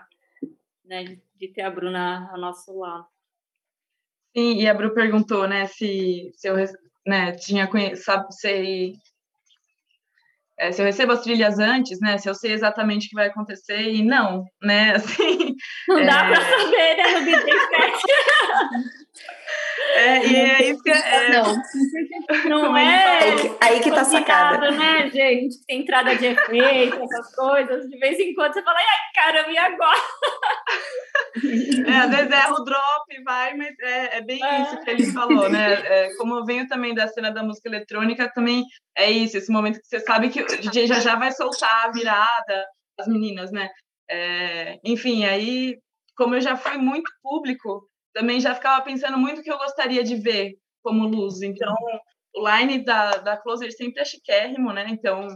[0.85, 3.05] né, de, de ter a Bruna ao nosso lado.
[4.35, 6.55] Sim, e a Bru perguntou, né, se, se eu
[7.05, 8.95] né, tinha sabe, sei
[10.57, 13.27] é, se eu recebo as trilhas antes, né, se eu sei exatamente o que vai
[13.27, 15.55] acontecer, e não, né, assim...
[15.87, 16.05] Não é...
[16.05, 17.43] dá para saber, né, no DJ
[19.95, 21.29] É, e é isso que é.
[21.29, 21.55] Não,
[22.49, 23.19] não é.
[23.19, 24.71] Aí que, aí que tá sacada.
[24.71, 25.63] né, gente?
[25.67, 27.87] Tem entrada de efeito, essas coisas.
[27.87, 29.99] De vez em quando você fala, ai, caramba, e agora?
[31.87, 34.61] É, às vezes erra o drop, vai, mas é, é bem é.
[34.61, 35.73] isso que ele falou, né?
[35.73, 38.63] É, como eu venho também da cena da música eletrônica, também
[38.95, 41.91] é isso, esse momento que você sabe que o DJ já já vai soltar a
[41.91, 42.65] virada,
[42.99, 43.69] as meninas, né?
[44.09, 45.77] É, enfim, aí,
[46.15, 50.03] como eu já fui muito público, também já ficava pensando muito o que eu gostaria
[50.03, 51.41] de ver como luz.
[51.41, 51.73] Então,
[52.35, 54.85] o line da, da Closer sempre é chiquérrimo, né?
[54.89, 55.27] Então,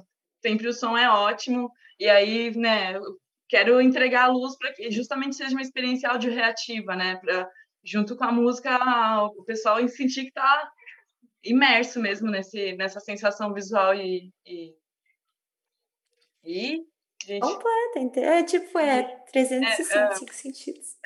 [0.46, 1.72] sempre o som é ótimo.
[2.00, 3.00] E aí, né,
[3.48, 7.16] quero entregar a luz para que justamente seja uma experiência audio reativa, né?
[7.18, 7.50] Pra,
[7.84, 8.78] junto com a música,
[9.24, 10.72] o pessoal sentir que está
[11.44, 14.32] imerso mesmo nesse, nessa sensação visual e.
[14.46, 14.76] e,
[16.44, 16.86] e
[17.24, 17.42] gente...
[17.42, 20.98] Completa, é tipo, é 365 é, é, sentidos.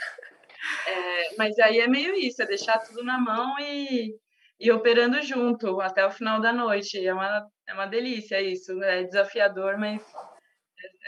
[0.87, 4.15] É, mas aí é meio isso, é deixar tudo na mão e,
[4.59, 7.05] e operando junto até o final da noite.
[7.05, 10.01] É uma, é uma delícia isso, é desafiador, mas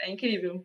[0.00, 0.64] é, é incrível.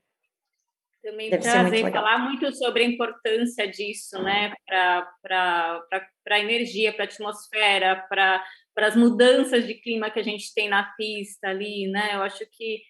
[1.02, 5.82] Também Deve trazer, falar muito sobre a importância disso, né, para
[6.30, 8.44] a energia, para a atmosfera, para
[8.76, 12.16] as mudanças de clima que a gente tem na pista ali, né?
[12.16, 12.82] Eu acho que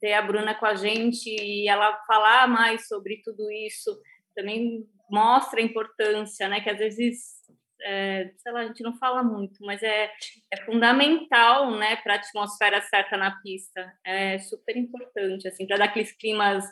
[0.00, 3.90] ter a Bruna com a gente e ela falar mais sobre tudo isso
[4.34, 6.60] também mostra a importância, né?
[6.60, 7.36] Que às vezes,
[7.82, 10.12] é, sei lá, a gente não fala muito, mas é,
[10.52, 11.96] é fundamental, né?
[11.96, 13.92] Para a atmosfera certa na pista.
[14.04, 16.64] É super importante, assim, para dar aqueles climas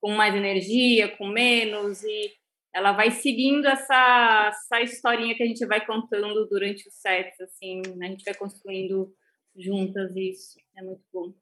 [0.00, 2.32] com mais energia, com menos, e
[2.74, 7.82] ela vai seguindo essa, essa historinha que a gente vai contando durante os sets, assim,
[7.96, 8.06] né?
[8.06, 9.12] A gente vai construindo
[9.56, 10.58] juntas isso.
[10.76, 11.32] É muito bom.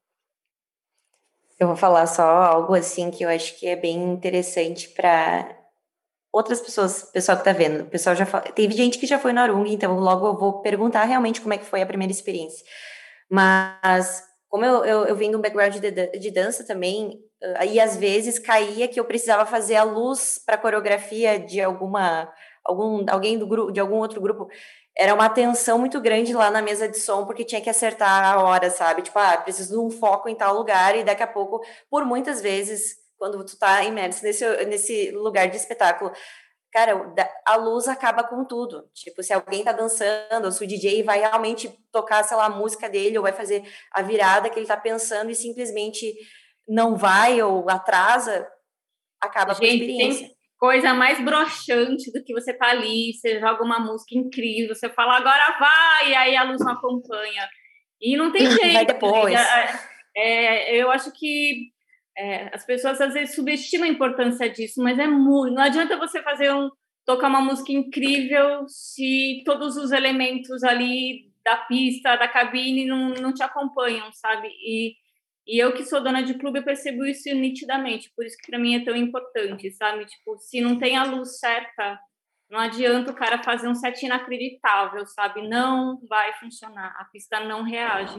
[1.58, 5.56] Eu vou falar só algo assim que eu acho que é bem interessante para
[6.32, 9.66] outras pessoas, pessoal que tá vendo, pessoal já teve gente que já foi no Arung,
[9.68, 12.62] então logo eu vou perguntar realmente como é que foi a primeira experiência.
[13.30, 17.18] Mas como eu, eu, eu vim de um background de, de dança também,
[17.56, 22.32] aí às vezes caía que eu precisava fazer a luz para coreografia de alguma
[22.64, 24.48] algum alguém do grupo de algum outro grupo
[24.98, 28.42] era uma tensão muito grande lá na mesa de som porque tinha que acertar a
[28.42, 31.60] hora sabe tipo ah preciso de um foco em tal lugar e daqui a pouco
[31.90, 36.12] por muitas vezes quando tu tá imerso nesse, nesse lugar de espetáculo.
[36.72, 37.14] Cara,
[37.46, 38.88] a luz acaba com tudo.
[38.92, 42.50] Tipo, se alguém tá dançando, ou se o DJ vai realmente tocar, sei lá, a
[42.50, 46.14] música dele, ou vai fazer a virada que ele tá pensando e simplesmente
[46.68, 48.46] não vai ou atrasa,
[49.20, 50.26] acaba Gente, com a experiência.
[50.26, 54.88] Tem coisa mais broxante do que você tá ali, você joga uma música incrível, você
[54.88, 57.48] fala agora vai, e aí a luz não acompanha.
[58.00, 58.72] E não tem jeito.
[58.72, 59.34] Vai depois.
[59.34, 59.78] É,
[60.16, 61.70] é, eu acho que
[62.16, 65.54] é, as pessoas às vezes subestimam a importância disso, mas é muito.
[65.54, 66.70] Não adianta você fazer um
[67.04, 73.32] tocar uma música incrível se todos os elementos ali da pista, da cabine não, não
[73.32, 74.48] te acompanham, sabe?
[74.48, 74.94] E,
[75.46, 78.58] e eu que sou dona de clube, eu percebo isso nitidamente, por isso que para
[78.58, 80.04] mim é tão importante, sabe?
[80.06, 82.00] Tipo, se não tem a luz certa,
[82.50, 85.46] não adianta o cara fazer um set inacreditável, sabe?
[85.46, 88.18] Não vai funcionar, a pista não reage.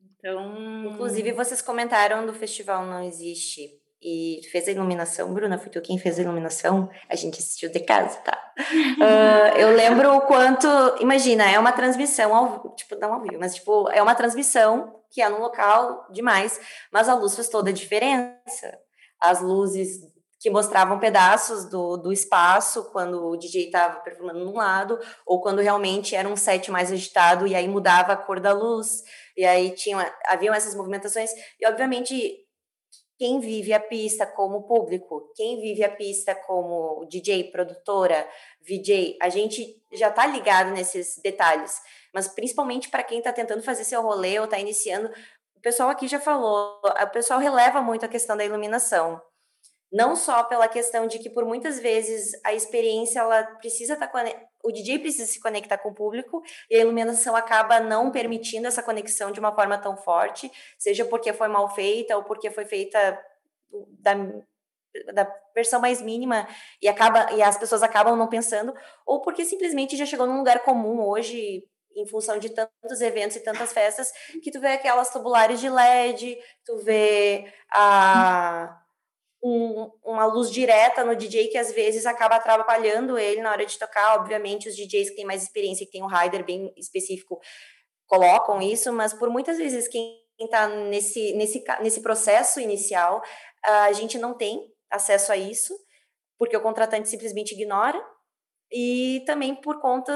[0.00, 0.84] Então.
[0.92, 3.70] Inclusive, vocês comentaram do festival Não Existe
[4.02, 5.32] e fez a iluminação.
[5.32, 6.88] Bruna, foi tu quem fez a iluminação?
[7.08, 8.38] A gente assistiu de casa, tá?
[8.58, 10.66] uh, eu lembro o quanto.
[11.00, 15.22] Imagina, é uma transmissão, ao, tipo, não ao vivo, mas tipo, é uma transmissão que
[15.22, 16.60] é num local demais,
[16.92, 18.78] mas a luz fez toda a diferença.
[19.20, 20.00] As luzes
[20.40, 25.60] que mostravam pedaços do, do espaço quando o DJ estava performando num lado, ou quando
[25.60, 29.02] realmente era um set mais agitado e aí mudava a cor da luz.
[29.36, 31.30] E aí tinham, haviam essas movimentações,
[31.60, 32.47] e obviamente
[33.18, 38.28] quem vive a pista como público, quem vive a pista como DJ, produtora,
[38.60, 41.80] VJ, a gente já está ligado nesses detalhes,
[42.14, 45.10] mas principalmente para quem está tentando fazer seu rolê ou está iniciando,
[45.56, 49.20] o pessoal aqui já falou, o pessoal releva muito a questão da iluminação.
[49.90, 54.12] não só pela questão de que por muitas vezes a experiência ela precisa estar tá
[54.62, 58.82] o DJ precisa se conectar com o público e a iluminação acaba não permitindo essa
[58.82, 63.20] conexão de uma forma tão forte, seja porque foi mal feita ou porque foi feita
[64.00, 64.14] da,
[65.12, 66.46] da versão mais mínima
[66.82, 68.74] e acaba e as pessoas acabam não pensando
[69.06, 73.40] ou porque simplesmente já chegou num lugar comum hoje em função de tantos eventos e
[73.40, 78.80] tantas festas que tu vê aquelas tubulares de LED, tu vê a
[79.42, 83.78] um, uma luz direta no DJ que às vezes acaba atrapalhando ele na hora de
[83.78, 84.16] tocar.
[84.18, 87.40] Obviamente, os DJs que têm mais experiência, que têm um rider bem específico,
[88.06, 93.22] colocam isso, mas por muitas vezes quem está nesse, nesse, nesse processo inicial,
[93.62, 95.74] a gente não tem acesso a isso,
[96.38, 98.00] porque o contratante simplesmente ignora,
[98.70, 100.12] e também por conta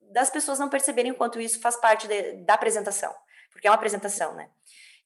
[0.00, 3.12] das pessoas não perceberem o quanto isso faz parte de, da apresentação,
[3.50, 4.48] porque é uma apresentação, né?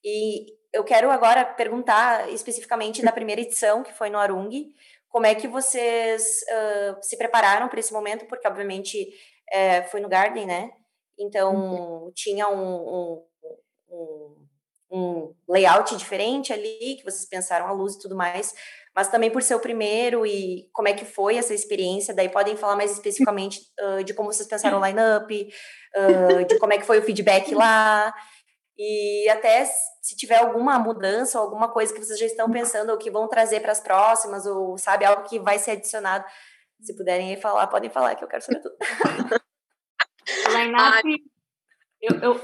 [0.04, 4.50] E eu quero agora perguntar especificamente da primeira edição, que foi no Arung,
[5.08, 9.08] como é que vocês uh, se prepararam para esse momento, porque obviamente
[9.50, 10.70] é, foi no Garden, né?
[11.18, 12.12] Então uhum.
[12.14, 13.24] tinha um, um,
[13.90, 14.36] um,
[14.90, 18.54] um, layout diferente ali, que vocês pensaram a luz e tudo mais,
[18.94, 22.56] mas também por ser o primeiro e como é que foi essa experiência, daí podem
[22.56, 25.52] falar mais especificamente uh, de como vocês pensaram o line-up,
[25.96, 28.14] uh, de como é que foi o feedback lá,
[28.78, 33.10] e até se tiver alguma mudança, alguma coisa que vocês já estão pensando ou que
[33.10, 36.24] vão trazer para as próximas, ou sabe, algo que vai ser adicionado,
[36.80, 38.76] se puderem falar, podem falar, que eu quero saber tudo.
[40.56, 41.24] Line-up,
[42.00, 42.40] eu, eu,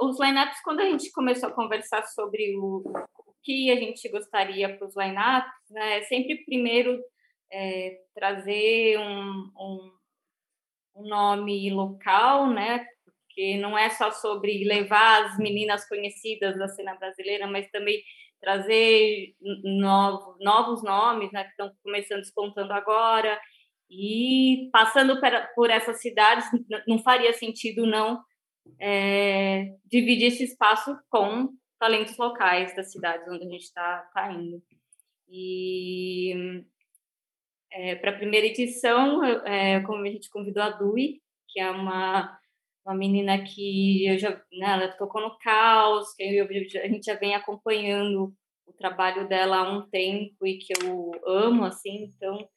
[0.00, 2.82] os lineups, quando a gente começou a conversar sobre o,
[3.18, 6.98] o que a gente gostaria para os lineups, né, sempre primeiro
[7.52, 9.92] é, trazer um, um,
[10.96, 12.86] um nome local, né,
[13.34, 18.00] porque não é só sobre levar as meninas conhecidas da cena brasileira, mas também
[18.40, 23.40] trazer novos, novos nomes, né, que estão começando despontando agora,
[23.90, 25.20] e passando
[25.54, 26.46] por essas cidades,
[26.86, 28.22] não faria sentido não
[28.80, 34.62] é, dividir esse espaço com talentos locais das cidades onde a gente está tá indo.
[35.28, 36.62] E
[37.72, 42.38] é, para a primeira edição, é, como a gente convidou a Dui, que é uma
[42.84, 47.14] uma menina que eu já, né, ela tocou no Caos, que eu, a gente já
[47.14, 48.34] vem acompanhando
[48.66, 52.48] o trabalho dela há um tempo e que eu amo, assim, então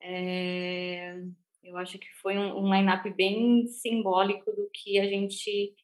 [0.00, 1.16] é,
[1.62, 5.74] eu acho que foi um, um line-up bem simbólico do que a gente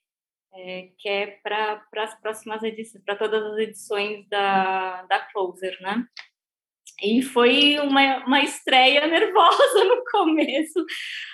[0.55, 6.07] é, quer para as próximas edições, para todas as edições da, da Closer, né?
[7.01, 10.85] E foi uma, uma estreia nervosa no começo.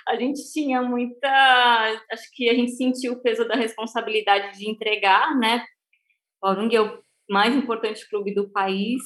[0.07, 1.29] A gente tinha muita.
[2.11, 5.63] Acho que a gente sentiu o peso da responsabilidade de entregar, né?
[6.41, 9.01] O Aurung é o mais importante clube do país.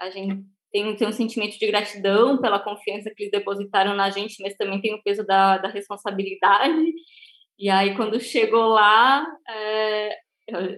[0.00, 4.42] A gente tem, tem um sentimento de gratidão pela confiança que eles depositaram na gente,
[4.42, 6.92] mas também tem o peso da, da responsabilidade.
[7.58, 10.16] E aí, quando chegou lá, é,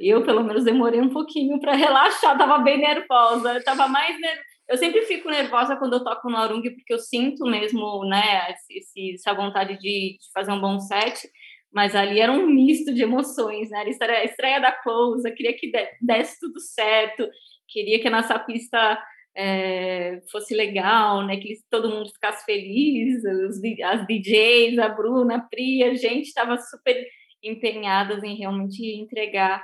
[0.01, 4.77] eu, pelo menos, demorei um pouquinho para relaxar, estava bem nervosa, estava mais nervosa eu
[4.79, 9.35] sempre fico nervosa quando eu toco no Arung, porque eu sinto mesmo, né, esse, essa
[9.35, 11.29] vontade de, de, fazer um bom set,
[11.73, 15.55] mas ali era um misto de emoções, né, era a estreia da Close, eu queria
[15.55, 17.29] que desse tudo certo,
[17.69, 18.99] queria que a nossa pista
[19.37, 25.41] é, fosse legal, né, que todo mundo ficasse feliz, os, as DJs, a Bruna, a
[25.41, 26.97] Pri, a gente estava super
[27.43, 29.63] empenhadas em realmente entregar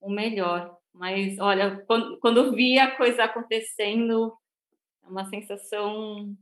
[0.00, 0.79] o melhor.
[0.92, 4.36] Mas, olha, quando, quando eu vi a coisa acontecendo,
[5.04, 6.36] é uma sensação,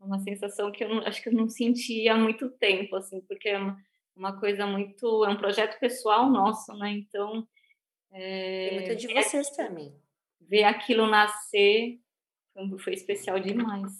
[0.00, 3.48] uma sensação que eu não, acho que eu não sentia há muito tempo, assim, porque
[3.48, 3.78] é uma,
[4.14, 6.90] uma coisa muito, é um projeto pessoal nosso, né?
[6.90, 7.46] Então,
[8.12, 9.94] é, Tem muito de vocês é, também.
[10.40, 11.98] Ver aquilo nascer
[12.78, 13.92] foi especial demais.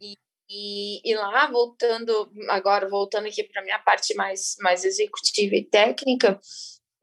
[0.00, 0.16] E,
[0.48, 5.64] e, e, lá, voltando, agora voltando aqui para a minha parte mais, mais executiva e
[5.64, 6.40] técnica,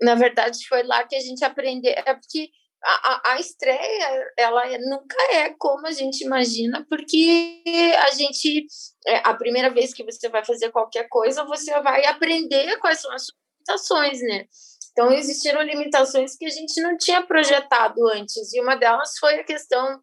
[0.01, 1.93] na verdade, foi lá que a gente aprendeu.
[2.05, 2.49] É porque
[2.83, 7.63] a, a, estreia, ela é, nunca é como a gente imagina, porque
[7.99, 8.67] a gente,
[9.07, 13.11] é, a primeira vez que você vai fazer qualquer coisa, você vai aprender quais são
[13.11, 13.25] as
[13.57, 14.45] limitações, né?
[14.91, 19.43] Então, existiram limitações que a gente não tinha projetado antes, e uma delas foi a
[19.43, 19.99] questão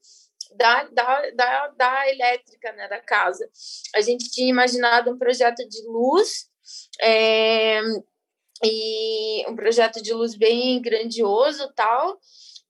[0.57, 3.49] da, da, da, da elétrica né, da casa.
[3.95, 6.47] A gente tinha imaginado um projeto de luz,
[7.01, 7.81] é,
[8.65, 12.19] e um projeto de luz bem grandioso tal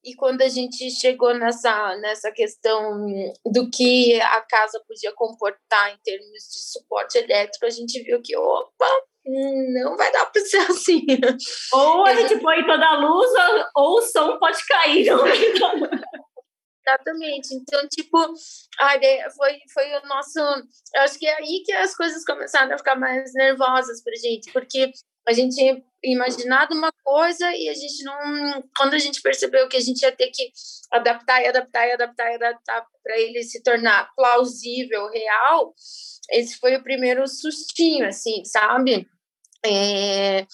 [0.05, 3.07] e quando a gente chegou nessa nessa questão
[3.45, 8.37] do que a casa podia comportar em termos de suporte elétrico a gente viu que
[8.37, 8.89] opa
[9.25, 11.05] não vai dar para ser assim
[11.73, 13.31] ou a gente põe toda a luz
[13.77, 15.09] ou o som pode cair
[16.85, 17.55] Exatamente.
[17.55, 18.19] Então, tipo,
[19.37, 20.39] foi, foi o nosso.
[20.95, 24.53] Eu acho que é aí que as coisas começaram a ficar mais nervosas pra gente,
[24.53, 24.91] porque
[25.29, 28.63] a gente tinha imaginado uma coisa e a gente não.
[28.77, 30.51] Quando a gente percebeu que a gente ia ter que
[30.91, 35.75] adaptar e adaptar e adaptar e adaptar para ele se tornar plausível, real,
[36.31, 39.09] esse foi o primeiro sustinho, assim, sabe?
[39.65, 40.45] É,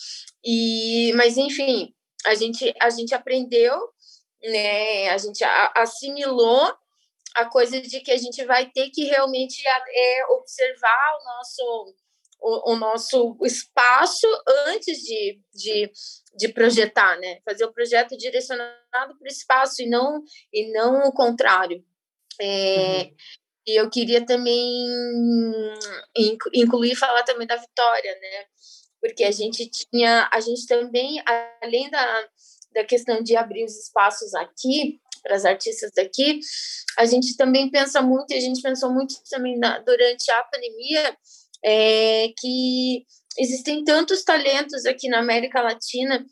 [0.45, 1.95] e, mas, enfim,
[2.27, 3.79] a gente, a gente aprendeu
[4.43, 5.09] né?
[5.11, 5.43] A gente
[5.75, 6.75] assimilou
[7.35, 11.95] a coisa de que a gente vai ter que realmente é, observar o nosso
[12.41, 14.27] o, o, nosso espaço
[14.67, 15.91] antes de, de,
[16.37, 17.41] de projetar, né?
[17.45, 20.23] Fazer o projeto direcionado para o espaço e não
[20.53, 21.85] e não o contrário.
[22.41, 23.15] É, uhum.
[23.67, 24.87] E eu queria também
[26.55, 28.45] incluir falar também da Vitória, né?
[29.01, 31.23] Porque a gente tinha, a gente também,
[31.63, 32.29] além da,
[32.73, 36.41] da questão de abrir os espaços aqui para as artistas daqui,
[36.97, 41.17] a gente também pensa muito, e a gente pensou muito também na, durante a pandemia,
[41.65, 43.05] é, que
[43.39, 46.25] existem tantos talentos aqui na América Latina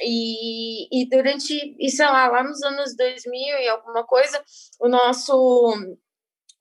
[0.00, 4.42] e, e durante, e sei lá, lá nos anos 2000 e alguma coisa,
[4.80, 5.74] o nosso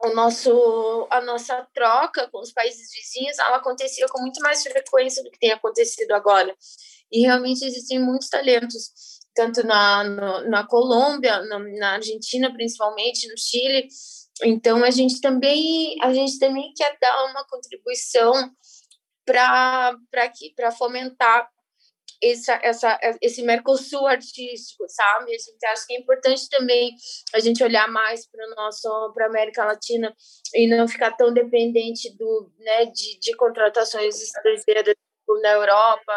[0.05, 5.24] o nosso a nossa troca com os países vizinhos ela acontecia com muito mais frequência
[5.24, 6.53] do que tem acontecido agora
[7.09, 8.91] e realmente existem muitos talentos
[9.34, 13.88] tanto na, no, na Colômbia, na, na, Argentina principalmente, no Chile.
[14.44, 18.34] Então a gente também a gente também quer dar uma contribuição
[19.26, 19.96] para
[20.56, 21.50] para fomentar
[22.22, 25.36] essa, essa, esse Mercosul artístico, sabe?
[25.36, 26.96] A gente acha que é importante também
[27.34, 30.14] a gente olhar mais para nosso para América Latina
[30.54, 34.96] e não ficar tão dependente do né de, de contratações estrangeiras
[35.41, 36.14] na Europa.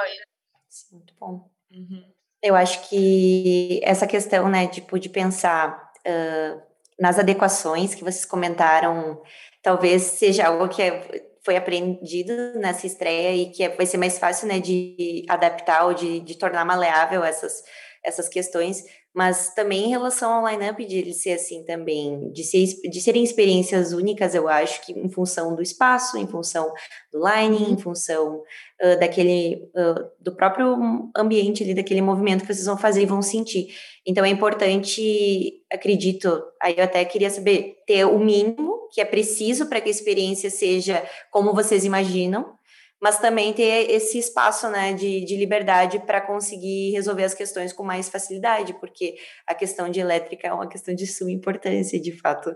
[0.93, 1.51] Muito bom.
[1.71, 2.13] Uhum.
[2.43, 6.66] Eu acho que essa questão, né, tipo, de pensar uh,
[6.99, 9.23] nas adequações que vocês comentaram,
[9.63, 14.19] talvez seja algo que é, foi aprendido nessa estreia e que é, vai ser mais
[14.19, 17.63] fácil, né, de adaptar ou de, de tornar maleável essas,
[18.05, 18.83] essas questões,
[19.17, 23.25] mas também em relação ao line-up de ele ser assim também, de, ser, de serem
[23.25, 26.71] experiências únicas, eu acho que em função do espaço, em função
[27.11, 27.79] do line, em uhum.
[27.79, 28.43] função
[28.83, 33.23] uh, daquele, uh, do próprio ambiente ali, daquele movimento que vocês vão fazer e vão
[33.23, 33.69] sentir.
[34.07, 39.67] Então é importante, acredito, aí eu até queria saber, ter o mínimo que é preciso
[39.67, 42.56] para que a experiência seja como vocês imaginam,
[43.01, 47.83] mas também ter esse espaço né, de, de liberdade para conseguir resolver as questões com
[47.83, 49.17] mais facilidade, porque
[49.47, 52.51] a questão de elétrica é uma questão de suma importância, de fato.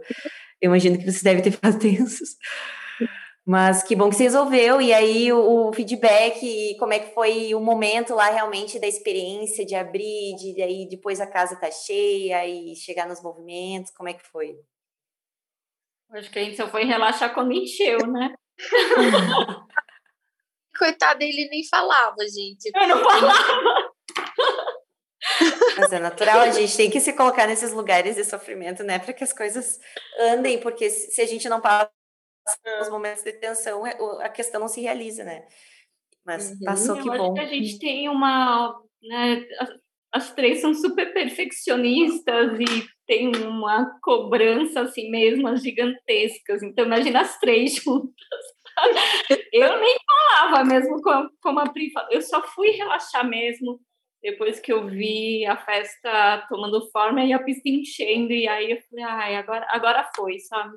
[0.61, 2.37] Eu imagino que você deve ter ficado tensos.
[3.47, 7.15] Mas que bom que você resolveu, e aí o, o, feedback, e como é que
[7.15, 11.71] foi o momento lá realmente da experiência de abrir, de aí depois a casa tá
[11.71, 14.57] cheia e chegar nos movimentos, como é que foi?
[16.13, 18.35] Acho que a gente só foi relaxar quando encheu, né?
[20.81, 22.71] coitado, ele nem falava, gente.
[22.75, 23.93] Eu não falava.
[25.77, 28.99] Mas é natural, a gente tem que se colocar nesses lugares de sofrimento, né?
[28.99, 29.79] Para que as coisas
[30.19, 31.91] andem, porque se a gente não passa
[32.81, 35.47] os momentos de tensão, é, a questão não se realiza, né?
[36.25, 36.59] Mas uhum.
[36.65, 37.35] passou Eu que bom.
[37.35, 38.75] Que a gente tem uma.
[39.03, 39.71] Né, as,
[40.13, 46.63] as três são super perfeccionistas e tem uma cobrança assim mesmo, gigantescas.
[46.63, 48.15] Então, imagina as três juntas
[49.53, 52.11] eu nem falava mesmo como, como a Pri falou.
[52.11, 53.81] Eu só fui relaxar mesmo
[54.23, 58.33] depois que eu vi a festa tomando forma e a pista enchendo.
[58.33, 60.77] E aí eu falei, ai, agora, agora foi, sabe?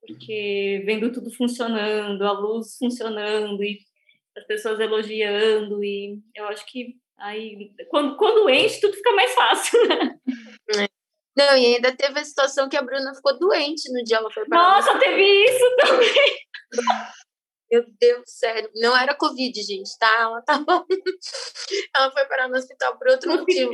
[0.00, 3.78] Porque vendo tudo funcionando, a luz funcionando e
[4.36, 5.82] as pessoas elogiando.
[5.82, 10.18] E eu acho que aí, quando, quando enche, tudo fica mais fácil, né?
[11.36, 14.44] Não, e ainda teve a situação que a Bruna ficou doente no dia ela foi
[14.46, 16.46] para Nossa, teve isso também.
[17.74, 18.70] Meu Deus, sério.
[18.76, 20.20] Não era Covid, gente, tá?
[20.20, 20.86] Ela tava.
[21.96, 23.72] ela foi parar no hospital por outro motivo.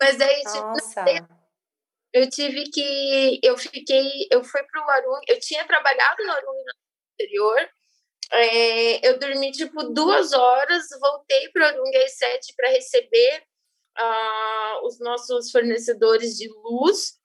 [0.00, 1.26] Mas aí, tipo,
[2.12, 3.40] eu tive que.
[3.42, 4.28] Eu fiquei.
[4.30, 5.20] Eu fui pro Arung.
[5.26, 6.72] Eu tinha trabalhado no Arung no
[7.14, 7.68] anterior.
[8.32, 13.42] É, eu dormi tipo duas horas, voltei para o Arung às sete para receber
[13.98, 17.19] uh, os nossos fornecedores de luz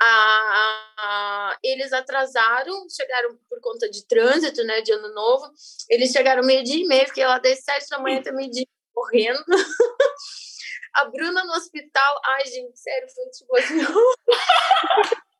[0.00, 5.50] a, eles atrasaram, chegaram por conta de trânsito, né, de ano novo,
[5.88, 9.42] eles chegaram meio-dia e meio, fiquei lá das sete da manhã até meio-dia correndo.
[10.94, 13.80] a Bruna no hospital, ai, gente, sério, foi tipo assim,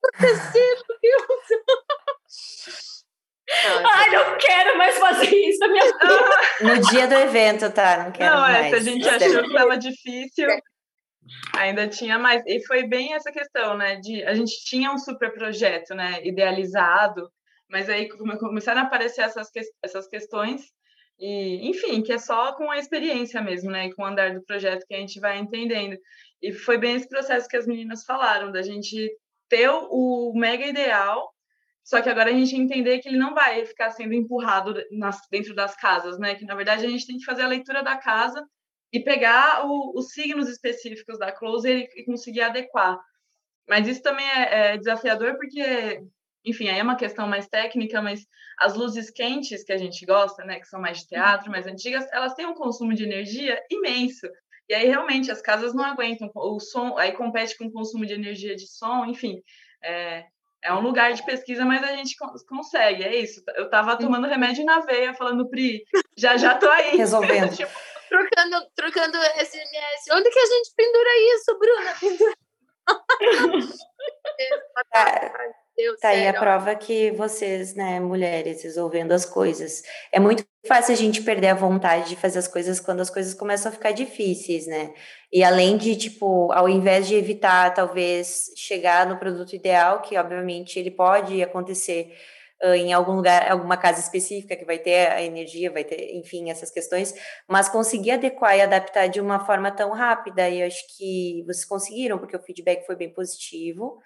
[0.02, 1.26] acontecendo, Deus.
[3.64, 5.84] Não, Ai, não quero mais fazer isso, minha
[6.60, 8.04] No dia do evento, tá?
[8.04, 8.70] Não quero não, mais.
[8.70, 10.46] Não, é, a gente achou que estava difícil.
[11.56, 12.42] Ainda tinha mais.
[12.46, 13.96] E foi bem essa questão, né?
[13.96, 16.24] De a gente tinha um super projeto, né?
[16.26, 17.30] Idealizado,
[17.68, 19.48] mas aí começaram a aparecer essas,
[19.82, 20.62] essas questões.
[21.18, 23.86] E, enfim, que é só com a experiência mesmo, né?
[23.86, 25.96] E com o andar do projeto que a gente vai entendendo.
[26.42, 29.10] E foi bem esse processo que as meninas falaram, da gente
[29.48, 31.30] ter o mega ideal,
[31.84, 35.54] só que agora a gente entender que ele não vai ficar sendo empurrado nas, dentro
[35.54, 36.34] das casas, né?
[36.34, 38.46] Que na verdade a gente tem que fazer a leitura da casa
[38.92, 42.98] e pegar o, os signos específicos da closer e, e, conseguir adequar.
[43.68, 46.02] Mas isso também é, é, desafiador porque,
[46.44, 48.26] enfim, aí é uma questão mais técnica, mas
[48.58, 52.06] as luzes quentes que a gente gosta, né, que são mais de teatro, mais antigas,
[52.12, 54.26] elas têm um consumo de energia imenso.
[54.68, 58.14] E aí realmente as casas não aguentam o som, aí compete com o consumo de
[58.14, 59.40] energia de som, enfim.
[59.82, 60.24] É,
[60.62, 62.14] é um lugar de pesquisa, mas a gente
[62.46, 63.42] consegue, é isso.
[63.56, 65.82] Eu estava tomando remédio na veia, falando, Pri,
[66.16, 66.96] já já tô aí.
[66.96, 67.50] Resolvendo.
[67.56, 67.72] tipo,
[68.10, 70.10] trocando, trocando SMS.
[70.12, 71.94] Onde que a gente pendura isso, Bruna?
[72.00, 72.34] Pendura.
[74.92, 75.32] tá,
[76.00, 79.82] tá aí a prova que vocês, né, mulheres, resolvendo as coisas.
[80.10, 83.32] É muito fácil a gente perder a vontade de fazer as coisas quando as coisas
[83.32, 84.92] começam a ficar difíceis, né?
[85.32, 90.78] E além de, tipo, ao invés de evitar, talvez, chegar no produto ideal, que obviamente
[90.78, 92.12] ele pode acontecer
[92.62, 96.70] em algum lugar, alguma casa específica que vai ter a energia, vai ter, enfim, essas
[96.70, 97.14] questões,
[97.48, 101.64] mas conseguir adequar e adaptar de uma forma tão rápida, e eu acho que vocês
[101.64, 103.98] conseguiram, porque o feedback foi bem positivo.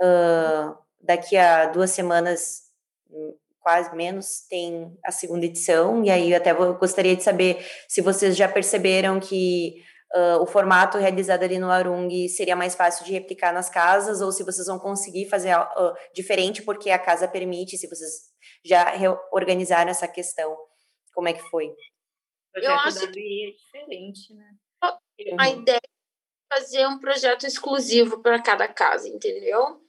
[0.00, 2.62] Uh, daqui a duas semanas,
[3.10, 8.00] hum, quase menos, tem a segunda edição, e aí eu até gostaria de saber se
[8.00, 9.82] vocês já perceberam que
[10.14, 14.30] uh, o formato realizado ali no Arung seria mais fácil de replicar nas casas, ou
[14.32, 18.32] se vocês vão conseguir fazer uh, diferente porque a casa permite, se vocês
[18.64, 20.56] já reorganizaram essa questão.
[21.14, 21.66] Como é que foi?
[21.66, 21.74] O
[22.52, 24.50] projeto eu acho que é diferente, né?
[25.38, 25.60] A uhum.
[25.60, 29.80] ideia é fazer um projeto exclusivo para cada casa, entendeu?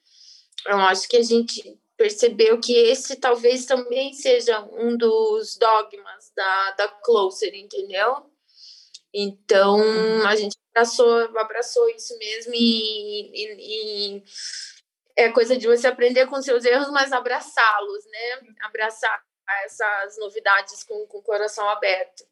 [0.65, 6.71] Eu acho que a gente percebeu que esse talvez também seja um dos dogmas da,
[6.71, 8.32] da Closer, entendeu?
[9.13, 10.27] Então, uhum.
[10.27, 14.23] a gente abraçou, abraçou isso mesmo e, e, e
[15.15, 18.53] é coisa de você aprender com seus erros, mas abraçá-los, né?
[18.61, 19.21] Abraçar
[19.65, 22.23] essas novidades com, com o coração aberto.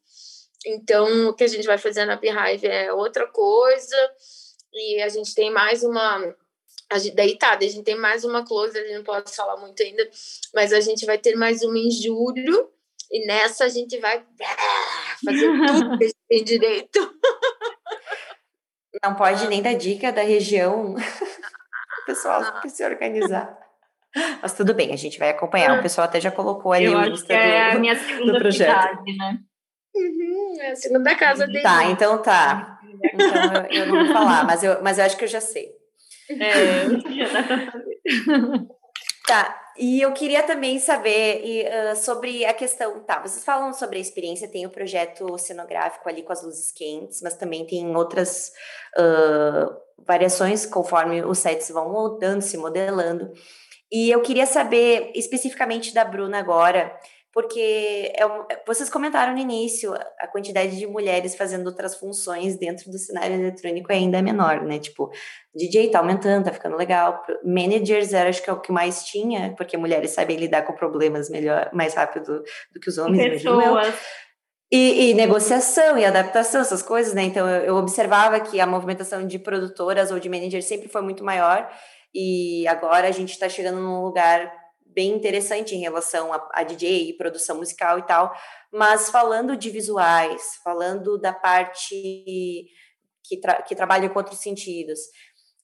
[0.66, 3.96] Então, o que a gente vai fazer na Beehive é outra coisa,
[4.72, 6.34] e a gente tem mais uma.
[6.90, 9.56] A gente, daí tá, a gente tem mais uma close, a gente não pode falar
[9.56, 10.08] muito ainda,
[10.54, 12.70] mas a gente vai ter mais uma em julho,
[13.10, 16.98] e nessa a gente vai ah, fazer tudo que a gente tem direito.
[19.04, 20.94] Não pode nem dar dica da região.
[20.94, 23.58] O pessoal tem que se organizar.
[24.40, 25.78] Mas tudo bem, a gente vai acompanhar.
[25.78, 28.38] O pessoal até já colocou ali Eu o Insta é do, a minha segunda do
[28.38, 28.70] projeto.
[28.70, 29.38] Cidade, né?
[29.94, 31.62] Uhum, é a segunda casa dele.
[31.62, 32.80] Tá, então tá.
[33.04, 35.70] Então eu, eu, não vou falar, mas eu, mas eu acho que eu já sei.
[36.30, 38.00] É, já dá pra saber.
[39.26, 44.00] Tá, e eu queria também saber uh, sobre a questão, tá, vocês falam sobre a
[44.00, 48.52] experiência, tem o projeto cenográfico ali com as luzes quentes, mas também tem outras
[48.98, 53.32] uh, variações conforme os sets vão mudando, se modelando.
[53.90, 56.98] E eu queria saber especificamente da Bruna agora,
[57.32, 62.90] porque é um, vocês comentaram no início, a quantidade de mulheres fazendo outras funções dentro
[62.90, 64.78] do cenário eletrônico é ainda menor, né?
[64.78, 65.10] Tipo,
[65.54, 67.24] DJ tá aumentando, tá ficando legal.
[67.42, 71.30] Managers era, acho que é o que mais tinha, porque mulheres sabem lidar com problemas
[71.30, 73.94] melhor, mais rápido do que os homens, Pessoas.
[74.70, 77.22] E, e, negociação e adaptação, essas coisas, né?
[77.22, 81.22] Então, eu, eu observava que a movimentação de produtoras ou de managers sempre foi muito
[81.22, 81.70] maior,
[82.14, 84.61] e agora a gente está chegando num lugar
[84.94, 88.32] bem interessante em relação a, a DJ e produção musical e tal,
[88.72, 92.66] mas falando de visuais, falando da parte
[93.24, 95.00] que, tra que trabalha com outros sentidos,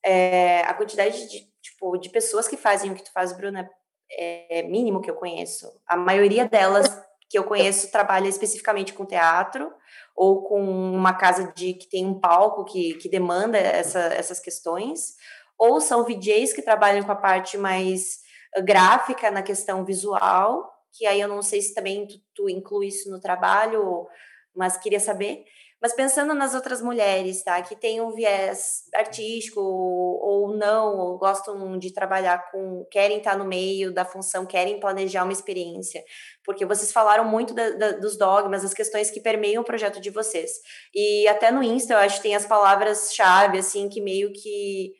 [0.04, 3.68] é, a quantidade de, tipo, de pessoas que fazem o que tu faz, Bruna,
[4.10, 5.70] é mínimo que eu conheço.
[5.86, 6.88] A maioria delas
[7.28, 9.70] que eu conheço trabalha especificamente com teatro
[10.16, 15.14] ou com uma casa de que tem um palco que, que demanda essa, essas questões,
[15.58, 18.20] ou são VJs que trabalham com a parte mais
[18.62, 23.10] gráfica na questão visual, que aí eu não sei se também tu, tu inclui isso
[23.10, 24.06] no trabalho,
[24.54, 25.44] mas queria saber.
[25.80, 31.78] Mas pensando nas outras mulheres, tá, que têm um viés artístico ou não, ou gostam
[31.78, 36.02] de trabalhar com, querem estar no meio da função, querem planejar uma experiência,
[36.44, 40.10] porque vocês falaram muito da, da, dos dogmas, das questões que permeiam o projeto de
[40.10, 40.50] vocês.
[40.92, 44.92] E até no Insta, eu acho que tem as palavras-chave, assim, que meio que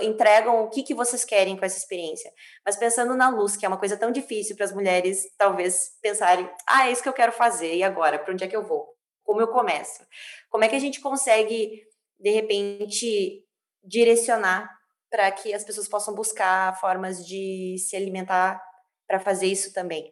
[0.00, 2.32] entregam o que, que vocês querem com essa experiência.
[2.64, 6.48] Mas pensando na luz, que é uma coisa tão difícil para as mulheres, talvez pensarem:
[6.66, 8.18] ah, é isso que eu quero fazer, e agora?
[8.18, 8.88] Para onde é que eu vou?
[9.24, 10.04] Como eu começo?
[10.50, 11.82] Como é que a gente consegue,
[12.18, 13.44] de repente,
[13.82, 14.70] direcionar
[15.10, 18.62] para que as pessoas possam buscar formas de se alimentar
[19.06, 20.10] para fazer isso também.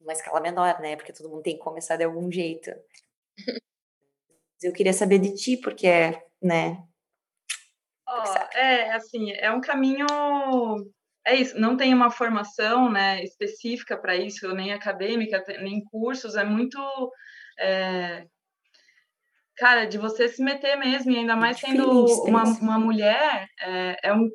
[0.00, 0.94] Uma escala menor, né?
[0.94, 2.70] Porque todo mundo tem que começar de algum jeito.
[4.62, 5.88] Eu queria saber de ti, porque,
[6.40, 6.80] né?
[8.06, 10.06] Oh, é, assim, é um caminho
[11.26, 16.44] é isso, não tem uma formação né, específica para isso, nem acadêmica, nem cursos, é
[16.44, 16.78] muito.
[17.58, 18.26] É,
[19.56, 24.12] cara, de você se meter mesmo, e ainda mais sendo uma, uma mulher, é, é
[24.12, 24.28] um.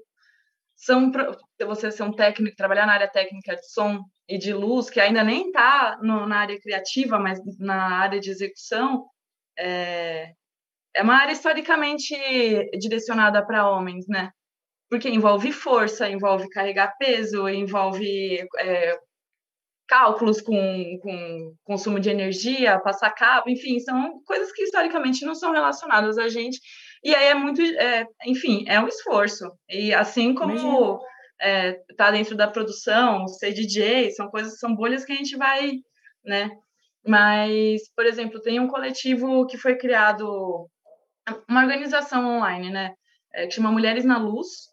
[0.76, 1.12] São,
[1.68, 5.24] você ser um técnico, trabalhar na área técnica de som e de luz, que ainda
[5.24, 9.06] nem está na área criativa, mas na área de execução,
[9.58, 10.32] é,
[10.96, 12.16] é uma área historicamente
[12.80, 14.32] direcionada para homens, né?
[14.90, 18.98] porque envolve força, envolve carregar peso, envolve é,
[19.88, 25.52] cálculos com, com consumo de energia, passar cabo, enfim, são coisas que historicamente não são
[25.52, 26.60] relacionadas a gente.
[27.04, 29.46] E aí é muito, é, enfim, é um esforço.
[29.70, 31.00] E assim como
[31.40, 35.72] é, tá dentro da produção, ser DJ, são coisas, são bolhas que a gente vai,
[36.26, 36.50] né?
[37.06, 40.68] Mas, por exemplo, tem um coletivo que foi criado,
[41.48, 42.94] uma organização online, né?
[43.34, 44.70] É, que chama Mulheres na Luz,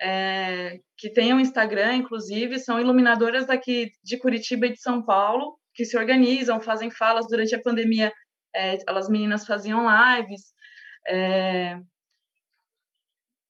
[0.00, 5.58] é, que tem um Instagram, inclusive, são iluminadoras daqui de Curitiba e de São Paulo,
[5.74, 8.12] que se organizam, fazem falas durante a pandemia.
[8.54, 10.52] É, elas meninas faziam lives.
[11.06, 11.78] É,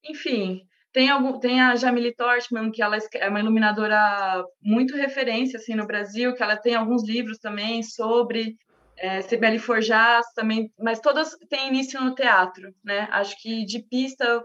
[0.04, 5.74] enfim, tem, algum, tem a Jamile Tortman, que ela é uma iluminadora muito referência assim,
[5.74, 8.56] no Brasil, que ela tem alguns livros também sobre
[8.96, 13.08] é, Sibeli Forjas também, mas todas têm início no teatro, né?
[13.10, 14.42] Acho que de pista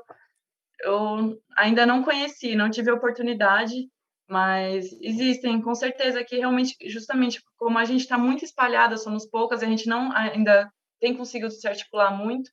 [0.81, 3.89] eu ainda não conheci, não tive oportunidade,
[4.27, 9.63] mas existem, com certeza, que realmente, justamente como a gente está muito espalhada, somos poucas,
[9.63, 12.51] a gente não ainda tem conseguido se articular muito,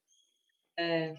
[0.79, 1.15] é,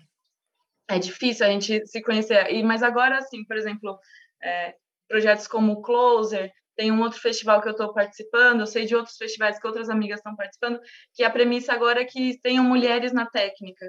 [0.87, 2.51] é difícil a gente se conhecer.
[2.51, 3.99] E, mas agora, assim, por exemplo,
[4.41, 4.75] é,
[5.07, 8.95] projetos como o Closer, tem um outro festival que eu estou participando, eu sei de
[8.95, 10.79] outros festivais que outras amigas estão participando,
[11.13, 13.85] que a premissa agora é que tenham mulheres na técnica.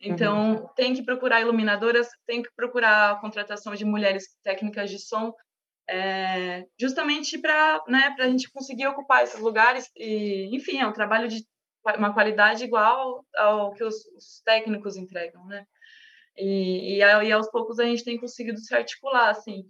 [0.00, 0.68] Então, uhum.
[0.76, 5.32] tem que procurar iluminadoras, tem que procurar a contratação de mulheres técnicas de som,
[5.88, 9.90] é, justamente para né, a gente conseguir ocupar esses lugares.
[9.96, 11.42] E, enfim, é um trabalho de
[11.96, 15.64] uma qualidade igual ao que os, os técnicos entregam, né?
[16.36, 19.64] E, e, e, aos poucos a gente tem conseguido se articular, assim.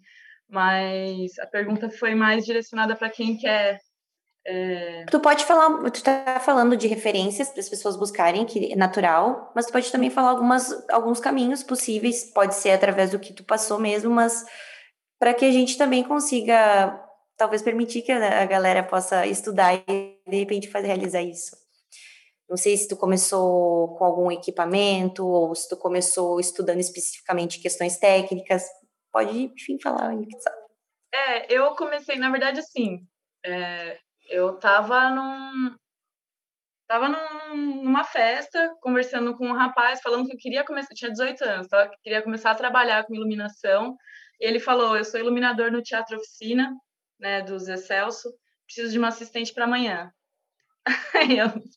[0.48, 3.78] Mas a pergunta foi mais direcionada para quem quer
[4.48, 5.04] é...
[5.10, 9.52] Tu pode falar, tu tá falando de referências para as pessoas buscarem, que é natural,
[9.54, 13.44] mas tu pode também falar algumas, alguns caminhos possíveis, pode ser através do que tu
[13.44, 14.44] passou mesmo, mas
[15.18, 16.98] para que a gente também consiga,
[17.36, 21.54] talvez permitir que a galera possa estudar e de repente fazer realizar isso.
[22.48, 27.98] Não sei se tu começou com algum equipamento ou se tu começou estudando especificamente questões
[27.98, 28.64] técnicas.
[29.18, 30.14] Pode, enfim, falar.
[31.12, 33.04] É, eu comecei, na verdade, assim,
[33.44, 33.98] é,
[34.30, 35.74] eu tava num
[36.86, 41.42] tava num, numa festa, conversando com um rapaz, falando que eu queria começar, tinha 18
[41.42, 41.90] anos, tá?
[42.00, 43.96] queria começar a trabalhar com iluminação.
[44.38, 46.72] Ele falou: "Eu sou iluminador no Teatro Oficina,
[47.18, 48.32] né, do Zé Celso,
[48.66, 50.12] preciso de uma assistente para amanhã".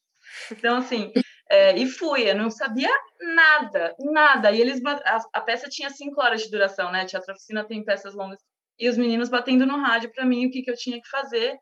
[0.52, 1.12] então assim,
[1.52, 2.90] é, e fui, eu não sabia
[3.20, 4.54] nada, nada.
[4.54, 7.04] E eles a, a, peça tinha cinco horas de duração, né?
[7.04, 8.40] Teatro Oficina tem peças longas.
[8.80, 11.60] E os meninos batendo no rádio para mim o que, que eu tinha que fazer.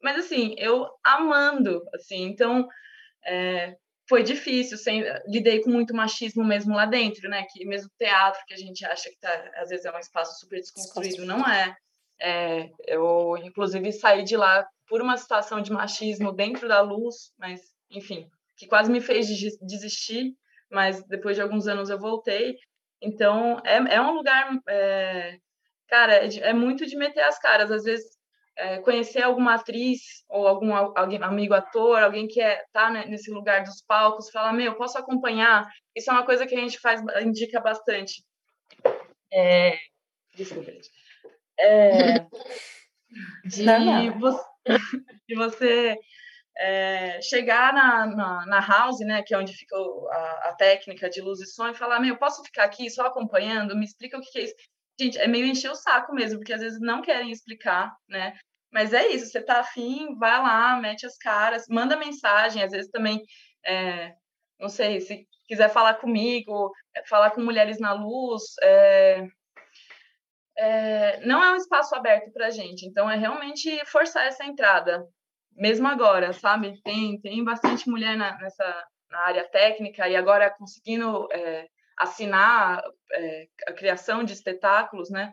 [0.00, 2.68] Mas, assim, eu amando, assim, então
[3.26, 3.76] é,
[4.08, 7.44] foi difícil, sem, lidei com muito machismo mesmo lá dentro, né?
[7.50, 10.60] Que mesmo teatro, que a gente acha que tá, às vezes é um espaço super
[10.60, 11.76] desconstruído, não é.
[12.20, 12.70] é.
[12.86, 17.60] Eu, inclusive, saí de lá por uma situação de machismo dentro da luz, mas,
[17.90, 19.26] enfim, que quase me fez
[19.60, 20.34] desistir,
[20.70, 22.56] mas depois de alguns anos eu voltei.
[23.00, 25.38] Então, é, é um lugar, é,
[25.88, 27.70] cara, é, é muito de meter as caras.
[27.70, 28.14] Às vezes
[28.56, 33.30] é, conhecer alguma atriz ou algum alguém, amigo ator, alguém que é, tá né, nesse
[33.30, 35.68] lugar dos palcos, falar, meu, posso acompanhar?
[35.94, 38.24] Isso é uma coisa que a gente faz, indica bastante.
[39.32, 39.76] É,
[40.34, 40.90] desculpa, gente.
[41.58, 42.20] É,
[43.44, 43.64] de,
[44.18, 44.44] Você,
[45.28, 45.98] de você
[46.56, 51.20] é, chegar na, na, na, house, né, que é onde fica a, a, técnica de
[51.20, 53.76] luz e som, e falar, meu, posso ficar aqui só acompanhando?
[53.76, 54.54] Me explica o que é isso.
[55.00, 58.38] Gente, é meio encher o saco mesmo, porque às vezes não querem explicar, né?
[58.72, 62.90] Mas é isso, você tá afim, vai lá, mete as caras, manda mensagem, às vezes
[62.90, 63.22] também,
[63.64, 64.14] é,
[64.58, 69.26] não sei, se quiser falar comigo, é, falar com Mulheres na Luz, é,
[70.56, 75.06] é, não é um espaço aberto para gente, então é realmente forçar essa entrada,
[75.56, 76.80] mesmo agora, sabe?
[76.82, 82.82] Tem, tem bastante mulher na, nessa na área técnica e agora conseguindo é, assinar
[83.12, 85.32] é, a criação de espetáculos, né?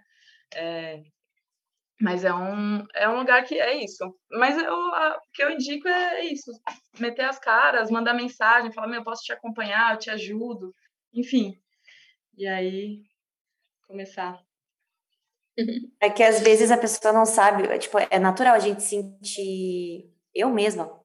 [0.53, 1.01] É,
[1.99, 4.03] mas é um, é um lugar que é isso.
[4.31, 6.51] Mas eu, a, o que eu indico é isso:
[6.99, 10.73] meter as caras, mandar mensagem, falar, meu, eu posso te acompanhar, eu te ajudo,
[11.13, 11.55] enfim.
[12.37, 13.01] E aí,
[13.87, 14.39] começar.
[15.99, 20.10] É que às vezes a pessoa não sabe, é, tipo, é natural a gente sentir.
[20.33, 21.01] Eu mesma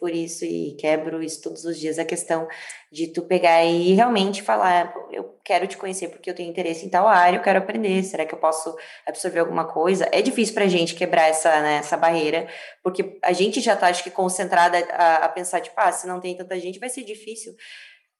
[0.00, 1.98] por isso e quebro isso todos os dias.
[1.98, 2.48] A questão
[2.90, 6.88] de tu pegar e realmente falar, eu quero te conhecer porque eu tenho interesse em
[6.88, 8.74] tal área, eu quero aprender, será que eu posso
[9.06, 10.08] absorver alguma coisa?
[10.10, 12.48] É difícil pra gente quebrar essa, né, essa barreira,
[12.82, 16.18] porque a gente já tá, acho que, concentrada a, a pensar, tipo, ah, se não
[16.18, 17.54] tem tanta gente, vai ser difícil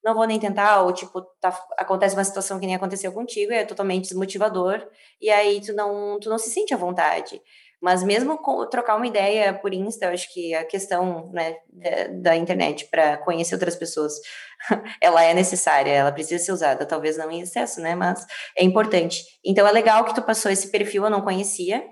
[0.02, 3.66] não vou nem tentar, ou tipo, tá, acontece uma situação que nem aconteceu contigo, é
[3.66, 4.88] totalmente desmotivador,
[5.20, 7.38] e aí tu não, tu não se sente à vontade.
[7.80, 12.32] Mas mesmo com, trocar uma ideia por Insta, eu acho que a questão né, da,
[12.32, 14.12] da internet para conhecer outras pessoas,
[15.00, 17.94] ela é necessária, ela precisa ser usada, talvez não em excesso, né?
[17.94, 18.26] Mas
[18.56, 19.24] é importante.
[19.44, 21.82] Então é legal que tu passou esse perfil, eu não conhecia.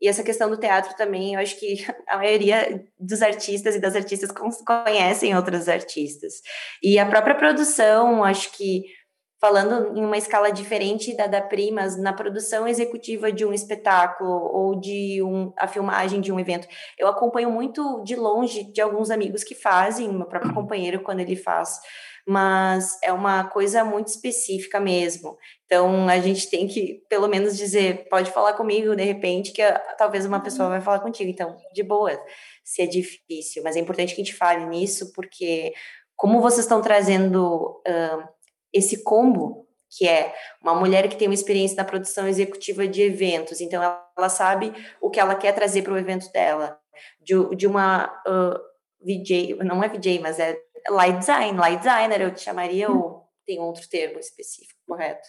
[0.00, 3.96] E essa questão do teatro também, eu acho que a maioria dos artistas e das
[3.96, 4.30] artistas
[4.64, 6.34] conhecem outros artistas.
[6.82, 8.82] E a própria produção, acho que
[9.40, 14.78] falando em uma escala diferente da da Primas, na produção executiva de um espetáculo ou
[14.78, 16.66] de um, a filmagem de um evento.
[16.98, 21.36] Eu acompanho muito de longe de alguns amigos que fazem, meu próprio companheiro quando ele
[21.36, 21.78] faz,
[22.26, 25.38] mas é uma coisa muito específica mesmo.
[25.64, 29.62] Então a gente tem que, pelo menos, dizer, pode falar comigo de repente, que
[29.96, 31.30] talvez uma pessoa vai falar contigo.
[31.30, 32.10] Então, de boa,
[32.64, 35.72] se é difícil, mas é importante que a gente fale nisso, porque
[36.16, 37.80] como vocês estão trazendo.
[37.86, 38.37] Uh,
[38.72, 43.60] esse combo que é uma mulher que tem uma experiência na produção executiva de eventos,
[43.60, 46.78] então ela, sabe o que ela quer trazer para o evento dela,
[47.20, 48.58] de, de uma uh,
[49.00, 50.58] VJ, não é VJ, mas é
[50.90, 53.22] light design, light designer, eu te chamaria, ou hum.
[53.46, 55.26] tem outro termo específico, correto?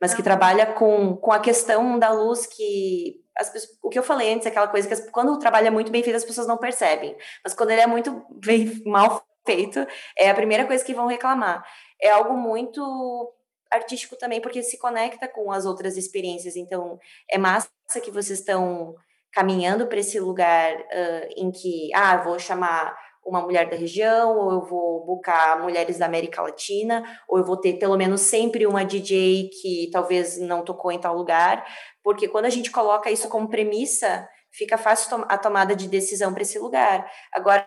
[0.00, 4.02] Mas que trabalha com, com a questão da luz que as pessoas, o que eu
[4.02, 6.46] falei antes, aquela coisa que as, quando o trabalho é muito bem feito, as pessoas
[6.46, 10.94] não percebem, mas quando ele é muito bem, mal feito, é a primeira coisa que
[10.94, 11.64] vão reclamar
[12.00, 13.32] é algo muito
[13.70, 16.56] artístico também, porque se conecta com as outras experiências.
[16.56, 17.70] Então, é massa
[18.02, 18.94] que vocês estão
[19.32, 24.52] caminhando para esse lugar uh, em que, ah, vou chamar uma mulher da região, ou
[24.52, 28.84] eu vou buscar mulheres da América Latina, ou eu vou ter pelo menos sempre uma
[28.84, 31.64] DJ que talvez não tocou em tal lugar,
[32.02, 36.42] porque quando a gente coloca isso como premissa, fica fácil a tomada de decisão para
[36.42, 37.10] esse lugar.
[37.32, 37.66] Agora,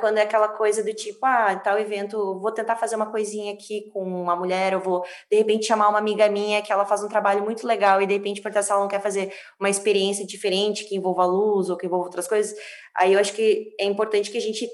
[0.00, 3.90] quando é aquela coisa do tipo, ah, tal evento, vou tentar fazer uma coisinha aqui
[3.92, 7.08] com uma mulher, eu vou de repente chamar uma amiga minha que ela faz um
[7.08, 10.84] trabalho muito legal e de repente perguntar se ela não quer fazer uma experiência diferente
[10.84, 12.56] que envolva luz ou que envolva outras coisas.
[12.96, 14.68] Aí eu acho que é importante que a gente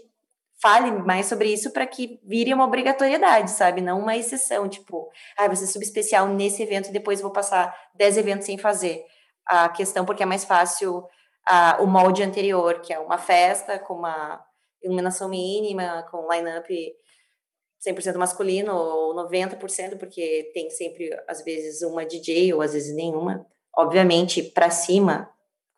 [0.60, 3.80] fale mais sobre isso para que vire uma obrigatoriedade, sabe?
[3.80, 8.16] Não uma exceção, tipo, ah, vai ser subespecial nesse evento e depois vou passar 10
[8.16, 9.04] eventos sem fazer.
[9.46, 11.04] A questão porque é mais fácil
[11.46, 14.42] a, o molde anterior, que é uma festa com uma
[14.86, 16.94] iluminação mínima, com line-up
[17.86, 23.46] 100% masculino ou 90%, porque tem sempre, às vezes, uma DJ ou às vezes nenhuma.
[23.76, 25.30] Obviamente, para cima,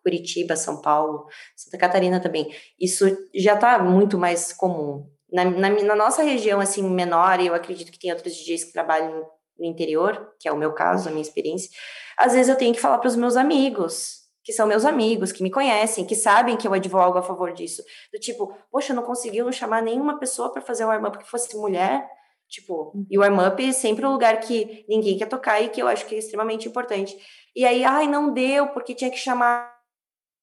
[0.03, 2.55] Curitiba, São Paulo, Santa Catarina também.
[2.81, 3.05] Isso
[3.35, 5.11] já está muito mais comum.
[5.31, 9.27] Na, na, na, nossa região, assim, menor, eu acredito que tem outros DJs que trabalham
[9.59, 11.69] no interior, que é o meu caso, a minha experiência,
[12.17, 15.43] às vezes eu tenho que falar para os meus amigos, que são meus amigos, que
[15.43, 17.83] me conhecem, que sabem que eu advogo a favor disso.
[18.11, 22.09] Do tipo, poxa, não conseguiu chamar nenhuma pessoa para fazer o warm-up que fosse mulher.
[22.49, 25.87] Tipo, e o warm-up é sempre um lugar que ninguém quer tocar e que eu
[25.87, 27.15] acho que é extremamente importante.
[27.55, 29.71] E aí, ai, não deu, porque tinha que chamar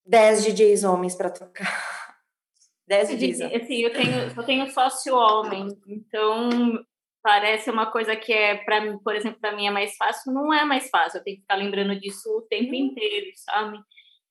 [0.05, 1.65] 10 DJs homens para tocar.
[2.87, 3.41] 10 DJs.
[3.41, 6.79] Assim, eu tenho, eu tenho sócio homem, então
[7.23, 10.63] parece uma coisa que é para por exemplo, para mim é mais fácil, não é
[10.63, 11.17] mais fácil.
[11.17, 12.75] Eu tenho que ficar lembrando disso o tempo uhum.
[12.75, 13.79] inteiro, sabe?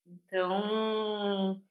[0.07, 1.61] Então,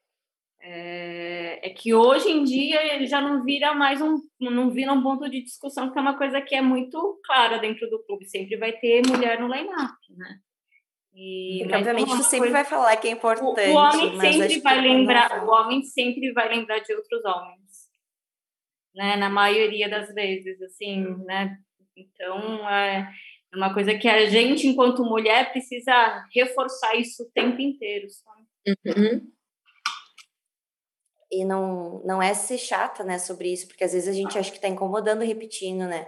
[0.61, 5.03] é, é, que hoje em dia ele já não vira mais um, não vira um
[5.03, 8.24] ponto de discussão, que é uma coisa que é muito clara dentro do clube.
[8.24, 10.39] Sempre vai ter mulher no line-up, né?
[11.14, 12.53] E, Porque, obviamente, tu sempre coisa...
[12.53, 13.70] vai falar que é importante.
[13.70, 17.89] O, o homem sempre vai lembrar, o homem sempre vai lembrar de outros homens,
[18.95, 19.16] né?
[19.16, 21.57] Na maioria das vezes, assim, né?
[21.97, 23.09] Então, é,
[23.55, 28.09] é uma coisa que a gente, enquanto mulher, precisa reforçar isso o tempo inteiro.
[28.66, 29.30] Uhum.
[31.30, 34.50] E não, não é ser chata, né, sobre isso, porque às vezes a gente acha
[34.50, 36.07] que está incomodando repetindo, né?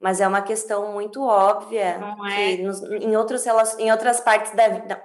[0.00, 2.56] Mas é uma questão muito óbvia não é.
[2.56, 3.44] que nos, em, outros,
[3.78, 5.02] em outras partes da vida.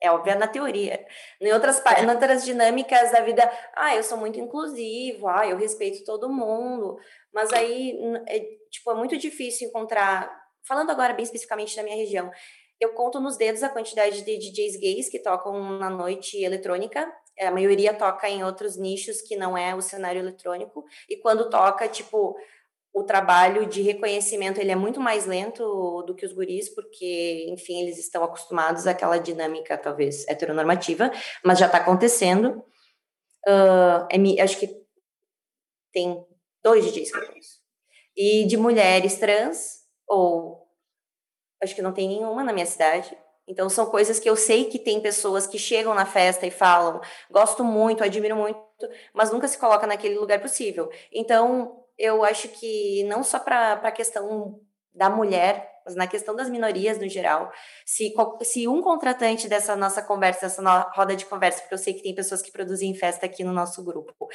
[0.00, 1.04] É óbvio na teoria.
[1.40, 6.04] Em outras, em outras dinâmicas da vida, ah, eu sou muito inclusivo, ah, eu respeito
[6.04, 6.98] todo mundo.
[7.32, 8.40] Mas aí, é,
[8.70, 10.45] tipo, é muito difícil encontrar.
[10.66, 12.30] Falando agora bem especificamente da minha região,
[12.80, 17.10] eu conto nos dedos a quantidade de DJs gays que tocam na noite eletrônica.
[17.40, 20.84] A maioria toca em outros nichos que não é o cenário eletrônico.
[21.08, 22.36] E quando toca, tipo,
[22.92, 27.82] o trabalho de reconhecimento ele é muito mais lento do que os guris, porque, enfim,
[27.82, 31.10] eles estão acostumados àquela dinâmica, talvez, heteronormativa,
[31.44, 32.64] mas já está acontecendo.
[33.46, 34.68] Uh, é, acho que
[35.92, 36.26] tem
[36.62, 37.60] dois DJs que eu conheço.
[38.16, 40.66] E de mulheres trans, ou
[41.62, 43.16] acho que não tem nenhuma na minha cidade.
[43.48, 47.00] Então, são coisas que eu sei que tem pessoas que chegam na festa e falam,
[47.30, 48.58] gosto muito, admiro muito,
[49.14, 50.90] mas nunca se coloca naquele lugar possível.
[51.12, 54.60] Então, eu acho que não só para a questão
[54.92, 57.52] da mulher, mas na questão das minorias no geral,
[57.84, 62.02] se, se um contratante dessa nossa conversa, dessa roda de conversa, porque eu sei que
[62.02, 64.28] tem pessoas que produzem festa aqui no nosso grupo,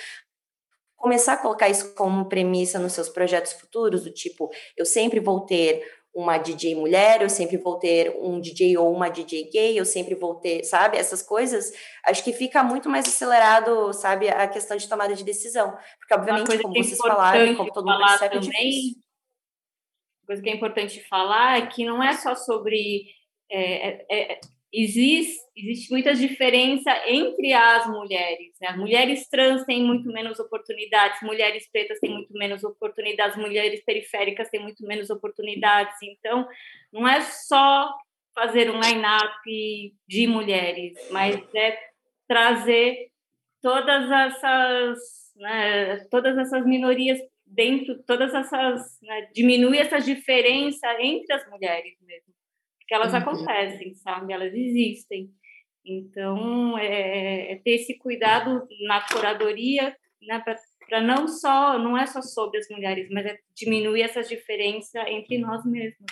[1.02, 5.41] começar a colocar isso como premissa nos seus projetos futuros, do tipo, eu sempre vou
[5.41, 5.84] ter
[6.14, 10.14] uma DJ mulher, eu sempre vou ter um DJ ou uma DJ gay, eu sempre
[10.14, 11.72] vou ter, sabe, essas coisas,
[12.06, 15.78] acho que fica muito mais acelerado, sabe, a questão de tomada de decisão.
[15.99, 20.49] Porque, obviamente, como é vocês falaram, como todo mundo percebe, é também, é coisa que
[20.49, 23.06] é importante falar é que não é só sobre.
[23.49, 24.39] É, é, é
[24.74, 28.53] existe, existe muita diferença entre as mulheres.
[28.61, 28.72] Né?
[28.78, 34.61] Mulheres trans têm muito menos oportunidades, mulheres pretas têm muito menos oportunidades, mulheres periféricas têm
[34.61, 35.95] muito menos oportunidades.
[36.01, 36.47] Então,
[36.91, 37.93] não é só
[38.34, 41.78] fazer um line-up de mulheres, mas é
[42.28, 43.09] trazer
[43.61, 44.99] todas essas,
[45.36, 52.30] né, todas essas minorias dentro, todas essas, né, diminuir essa diferença entre as mulheres mesmo
[52.92, 53.20] que elas uhum.
[53.20, 54.34] acontecem, sabe?
[54.34, 55.34] Elas existem.
[55.86, 60.44] Então, é, é ter esse cuidado na curadoria, né,
[60.89, 65.38] para não só, não é só sobre as mulheres, mas é diminuir essa diferença entre
[65.38, 66.12] nós mesmos.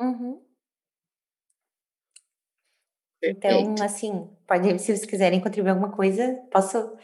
[0.00, 0.42] Uhum.
[3.22, 6.96] Então, assim, pode, se vocês quiserem contribuir alguma coisa, posso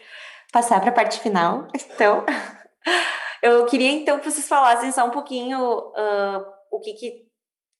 [0.51, 1.69] passar para a parte final.
[1.95, 2.25] Então,
[3.43, 7.28] eu queria então que vocês falassem só um pouquinho uh, o que, que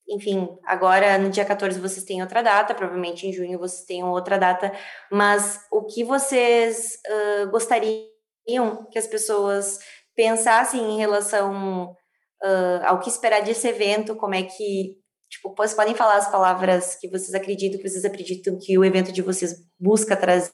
[0.09, 4.39] enfim, agora no dia 14 vocês têm outra data, provavelmente em junho vocês têm outra
[4.39, 4.73] data,
[5.13, 8.09] mas o que vocês uh, gostariam
[8.91, 9.79] que as pessoas
[10.17, 11.93] pensassem em relação
[12.43, 14.99] uh, ao que esperar desse evento, como é que,
[15.29, 19.13] tipo, vocês podem falar as palavras que vocês acreditam, que vocês acreditam que o evento
[19.13, 20.53] de vocês busca trazer,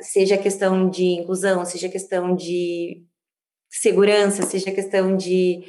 [0.00, 3.04] seja questão de inclusão, seja questão de
[3.70, 5.62] segurança, seja questão de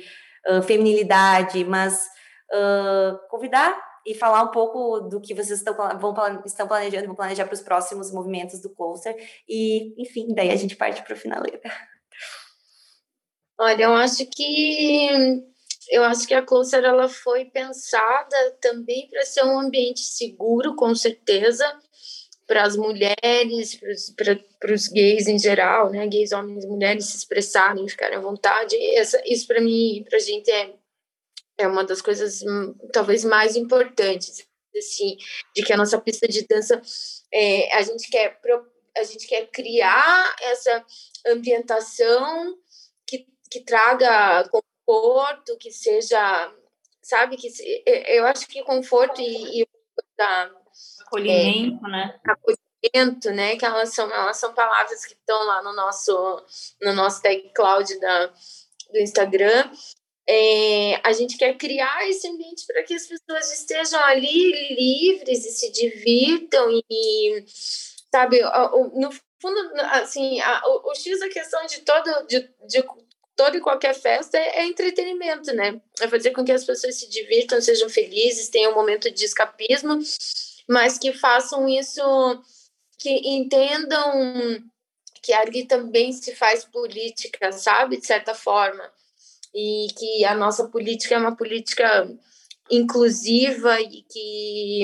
[0.63, 2.05] feminilidade, mas
[2.51, 6.13] uh, convidar e falar um pouco do que vocês estão, vão,
[6.45, 9.15] estão planejando, vão planejar para os próximos movimentos do Closer.
[9.47, 11.61] E, enfim, daí a gente parte para o finaleira.
[13.57, 15.43] Olha, eu acho que
[15.89, 20.93] eu acho que a Closer ela foi pensada também para ser um ambiente seguro, com
[20.95, 21.65] certeza,
[22.45, 23.79] para as mulheres,
[24.59, 26.05] para os gays em geral, né?
[26.07, 28.75] Gays, homens e mulheres se expressarem, ficarem à vontade.
[28.95, 30.73] Essa, isso para mim, para a gente é
[31.57, 35.17] é uma das coisas hum, talvez mais importantes assim
[35.55, 36.81] de que a nossa pista de dança
[37.31, 38.39] é, a gente quer
[38.97, 40.85] a gente quer criar essa
[41.27, 42.57] ambientação
[43.07, 46.53] que, que traga conforto que seja
[47.01, 47.51] sabe que
[47.85, 49.67] eu acho que conforto e, e
[50.17, 50.51] da,
[51.05, 53.55] acolhimento é, né acolhimento né?
[53.55, 56.43] Que elas são elas são palavras que estão lá no nosso
[56.81, 58.27] no nosso tag cloud da
[58.91, 59.71] do Instagram.
[60.27, 65.51] É, a gente quer criar esse ambiente para que as pessoas estejam ali livres e
[65.51, 67.43] se divirtam e
[68.09, 69.11] sabe no
[69.41, 69.59] fundo
[69.91, 72.85] assim a, o, o x da questão de todo de, de
[73.35, 75.81] toda e qualquer festa é, é, entretenimento né?
[75.99, 79.99] É fazer com que as pessoas se divirtam sejam felizes tenham um momento de escapismo
[80.67, 82.01] mas que façam isso
[82.99, 84.63] que entendam
[85.21, 88.83] que ali também se faz política sabe de certa forma
[89.53, 92.07] e que a nossa política é uma política
[92.71, 94.81] inclusiva e que,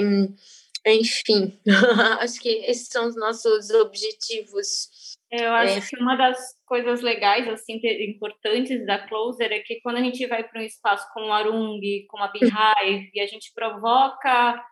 [0.85, 1.59] enfim,
[2.19, 5.17] acho que esses são os nossos objetivos.
[5.31, 5.81] Eu acho é.
[5.81, 10.43] que uma das coisas legais, assim, importantes da Closer é que quando a gente vai
[10.43, 14.63] para um espaço como o Arung, como a Beehive, e a gente provoca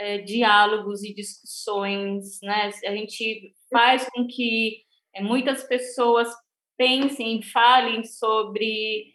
[0.00, 2.70] é, diálogos e discussões, né?
[2.86, 4.82] A gente faz com que
[5.14, 6.28] é, muitas pessoas
[6.76, 9.12] pensem, falem sobre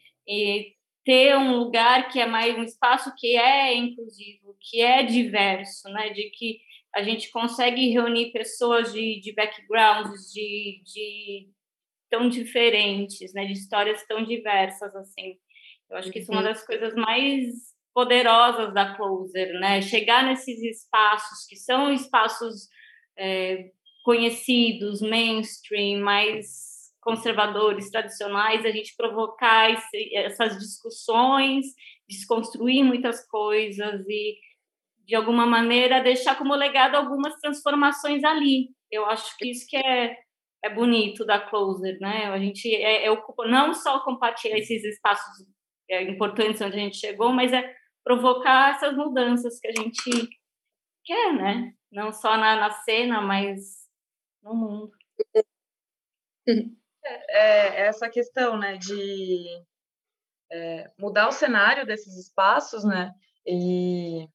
[1.04, 6.10] ter um lugar que é mais um espaço que é inclusivo, que é diverso, né?
[6.12, 6.60] De que
[6.94, 11.50] a gente consegue reunir pessoas de, de backgrounds de, de
[12.12, 13.46] tão diferentes, né?
[13.46, 15.36] De histórias tão diversas assim.
[15.90, 16.48] Eu acho que isso é uma uhum.
[16.48, 19.82] das coisas mais poderosas da Closer, né?
[19.82, 22.68] Chegar nesses espaços que são espaços
[23.18, 23.72] é,
[24.04, 31.68] conhecidos, mainstream, mais conservadores, tradicionais, a gente provocar esse, essas discussões,
[32.10, 34.38] desconstruir muitas coisas e,
[35.06, 38.72] de alguma maneira, deixar como legado algumas transformações ali.
[38.92, 40.18] Eu acho que isso que é,
[40.62, 42.26] é bonito da Closer, né?
[42.26, 45.46] A gente é, é não só compartilhar esses espaços
[45.90, 47.74] é, importantes onde a gente chegou, mas é
[48.06, 50.30] provocar essas mudanças que a gente
[51.04, 51.74] quer, né?
[51.92, 53.90] Não só na, na cena, mas
[54.44, 54.92] no mundo.
[57.08, 59.46] É, é essa questão, né, de
[60.52, 63.12] é, mudar o cenário desses espaços, né,
[63.46, 64.28] e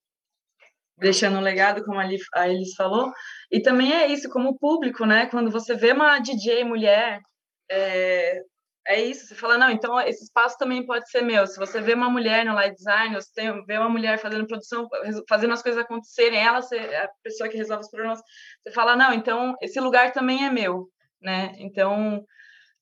[0.97, 3.12] deixando um legado, como a Elis falou,
[3.51, 7.21] e também é isso, como público, né, quando você vê uma DJ mulher,
[7.68, 8.41] é,
[8.87, 11.95] é isso, você fala, não, então esse espaço também pode ser meu, se você vê
[11.95, 14.89] uma mulher no light design, você tem, vê uma mulher fazendo produção,
[15.28, 18.20] fazendo as coisas acontecerem, ela ser a pessoa que resolve os problemas,
[18.62, 20.89] você fala, não, então esse lugar também é meu,
[21.20, 22.24] né, então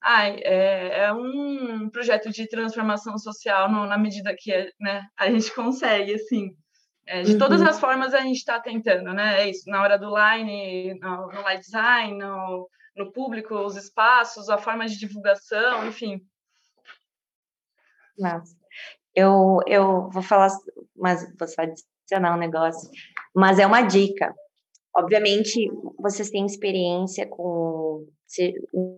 [0.01, 5.53] Ai, é, é, um projeto de transformação social no, na medida que né, a gente
[5.55, 6.51] consegue, assim.
[7.07, 7.69] É, de todas uhum.
[7.69, 9.43] as formas a gente está tentando, né?
[9.43, 12.69] É isso, na hora do line, no, no light design, no,
[12.99, 16.21] no público, os espaços, a forma de divulgação, enfim.
[18.19, 18.57] Nossa.
[19.15, 20.51] Eu, eu vou falar,
[20.97, 22.91] mas vou só adicionar um negócio,
[23.35, 24.35] mas é uma dica.
[24.97, 28.07] Obviamente, vocês têm experiência com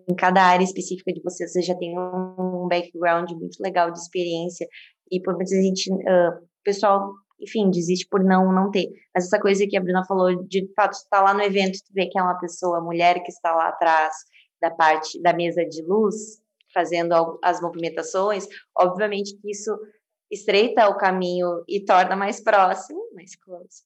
[0.09, 4.67] em cada área específica de vocês, você já tem um background muito legal de experiência
[5.11, 8.89] e por a gente, uh, o pessoal, enfim, desiste por não não ter.
[9.15, 12.07] Mas essa coisa que a Bruna falou, de fato, estar lá no evento, tu vê
[12.07, 14.15] que é uma pessoa, mulher que está lá atrás
[14.61, 16.41] da parte da mesa de luz,
[16.73, 19.77] fazendo as movimentações, obviamente que isso
[20.31, 23.83] estreita o caminho e torna mais próximo, mais close,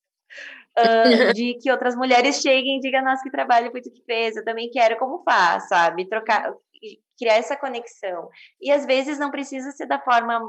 [0.78, 4.36] uh, de que outras mulheres cheguem e digam, nossa, que trabalho foi tu que fez,
[4.36, 6.06] eu também quero, como faz, sabe?
[6.08, 6.52] Trocar,
[7.18, 8.28] criar essa conexão.
[8.60, 10.40] E às vezes não precisa ser da forma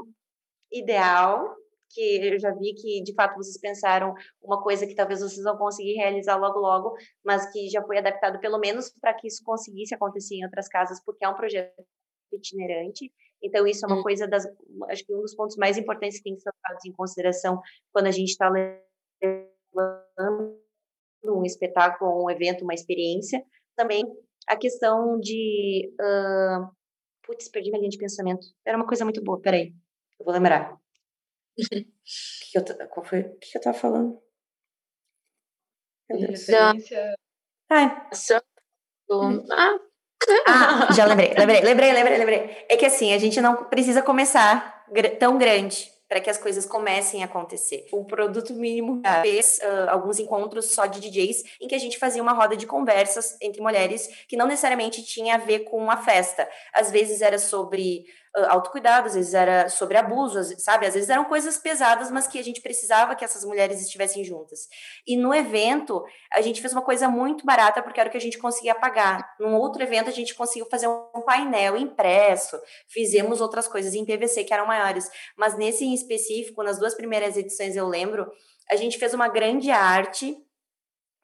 [0.70, 1.54] ideal,
[1.90, 5.56] que eu já vi que de fato vocês pensaram uma coisa que talvez vocês não
[5.56, 9.94] conseguir realizar logo logo, mas que já foi adaptado pelo menos para que isso conseguisse
[9.94, 11.84] acontecer em outras casas, porque é um projeto
[12.32, 13.12] itinerante.
[13.42, 14.02] Então isso é uma hum.
[14.02, 14.46] coisa das,
[14.90, 17.60] acho que um dos pontos mais importantes que tem que ser levados em consideração
[17.92, 18.50] quando a gente está
[21.24, 23.42] um espetáculo, um evento, uma experiência.
[23.76, 24.04] Também
[24.46, 25.92] a questão de.
[26.00, 26.70] Uh,
[27.24, 28.46] putz, perdi minha linha de pensamento.
[28.64, 29.74] Era uma coisa muito boa, peraí,
[30.18, 30.76] eu vou lembrar.
[31.58, 33.20] O que, eu, qual foi?
[33.20, 34.20] O que eu tava falando?
[36.10, 37.16] Referência.
[37.70, 38.08] Ai.
[39.52, 39.78] Ah.
[40.46, 42.66] ah, já lembrei, lembrei, lembrei, lembrei, lembrei.
[42.68, 44.84] É que assim, a gente não precisa começar
[45.18, 47.86] tão grande para que as coisas comecem a acontecer.
[47.92, 52.22] O Produto Mínimo fez uh, alguns encontros só de DJs em que a gente fazia
[52.22, 56.48] uma roda de conversas entre mulheres que não necessariamente tinha a ver com a festa.
[56.72, 58.04] Às vezes era sobre
[58.44, 60.86] autocuidado, às vezes era sobre abuso, sabe?
[60.86, 64.68] Às vezes eram coisas pesadas, mas que a gente precisava que essas mulheres estivessem juntas.
[65.06, 68.20] E no evento, a gente fez uma coisa muito barata, porque era o que a
[68.20, 69.34] gente conseguia pagar.
[69.40, 74.44] Num outro evento, a gente conseguiu fazer um painel impresso, fizemos outras coisas em PVC
[74.44, 75.10] que eram maiores.
[75.36, 78.30] Mas nesse em específico, nas duas primeiras edições, eu lembro,
[78.70, 80.36] a gente fez uma grande arte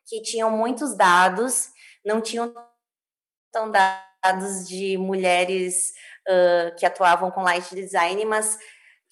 [0.06, 1.68] que tinham muitos dados,
[2.04, 2.54] não tinham
[3.52, 5.92] tão dados de mulheres
[6.28, 8.58] uh, que atuavam com light design, mas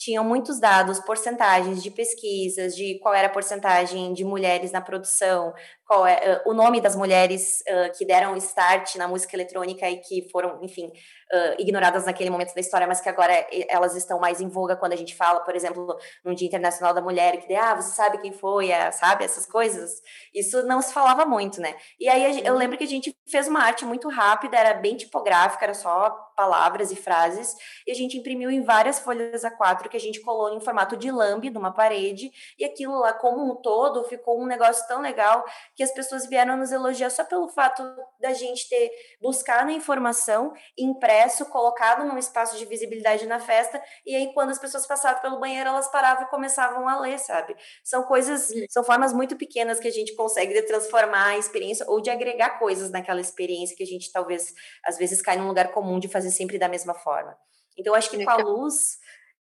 [0.00, 5.52] tinham muitos dados, porcentagens de pesquisas, de qual era a porcentagem de mulheres na produção,
[5.90, 9.96] qual é uh, o nome das mulheres uh, que deram start na música eletrônica e
[9.96, 13.32] que foram, enfim, uh, ignoradas naquele momento da história, mas que agora
[13.68, 17.00] elas estão mais em voga quando a gente fala, por exemplo, no Dia Internacional da
[17.00, 20.00] Mulher, que ah, você sabe quem foi, é, sabe, essas coisas.
[20.32, 21.74] Isso não se falava muito, né?
[21.98, 25.64] E aí eu lembro que a gente fez uma arte muito rápida, era bem tipográfica,
[25.64, 27.54] era só palavras e frases,
[27.86, 31.10] e a gente imprimiu em várias folhas A4 que a gente colou em formato de
[31.10, 35.44] lambe numa parede, e aquilo lá, como um todo, ficou um negócio tão legal
[35.80, 37.82] que as pessoas vieram nos elogiar só pelo fato
[38.20, 44.14] da gente ter buscado a informação impresso, colocado num espaço de visibilidade na festa, e
[44.14, 47.56] aí quando as pessoas passavam pelo banheiro, elas paravam e começavam a ler, sabe?
[47.82, 51.98] São coisas, são formas muito pequenas que a gente consegue de transformar a experiência ou
[51.98, 54.52] de agregar coisas naquela experiência que a gente talvez,
[54.84, 57.34] às vezes, cai num lugar comum de fazer sempre da mesma forma.
[57.78, 58.98] Então, acho que com a luz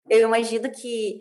[0.08, 1.20] eu imagino que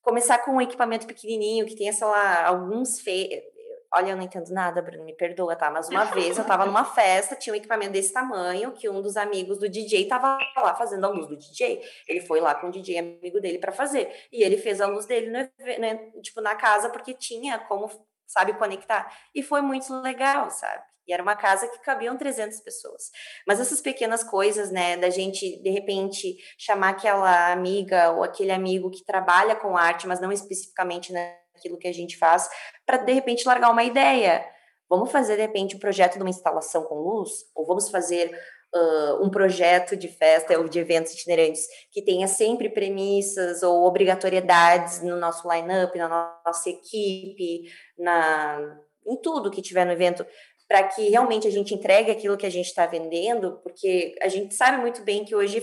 [0.00, 3.54] começar com um equipamento pequenininho, que tenha, sei lá, alguns fe...
[3.94, 5.70] Olha, eu não entendo nada, Bruno, me perdoa, tá?
[5.70, 9.16] Mas uma vez eu tava numa festa, tinha um equipamento desse tamanho, que um dos
[9.16, 11.82] amigos do DJ tava lá fazendo a luz do DJ.
[12.08, 14.12] Ele foi lá com o DJ amigo dele para fazer.
[14.32, 15.38] E ele fez a luz dele, no,
[15.78, 17.88] né, tipo, na casa, porque tinha como,
[18.26, 19.10] sabe, conectar.
[19.34, 20.82] E foi muito legal, sabe?
[21.06, 23.10] E era uma casa que cabiam 300 pessoas.
[23.46, 28.90] Mas essas pequenas coisas, né, da gente, de repente, chamar aquela amiga ou aquele amigo
[28.90, 31.12] que trabalha com arte, mas não especificamente
[31.56, 32.48] naquilo que a gente faz,
[32.84, 34.44] para, de repente, largar uma ideia.
[34.88, 37.30] Vamos fazer, de repente, um projeto de uma instalação com luz?
[37.54, 38.30] Ou vamos fazer
[38.74, 45.02] uh, um projeto de festa ou de eventos itinerantes que tenha sempre premissas ou obrigatoriedades
[45.02, 47.64] no nosso line-up, na nossa equipe,
[47.98, 48.78] na
[49.08, 50.26] em tudo que tiver no evento,
[50.68, 54.52] para que realmente a gente entregue aquilo que a gente está vendendo, porque a gente
[54.52, 55.60] sabe muito bem que hoje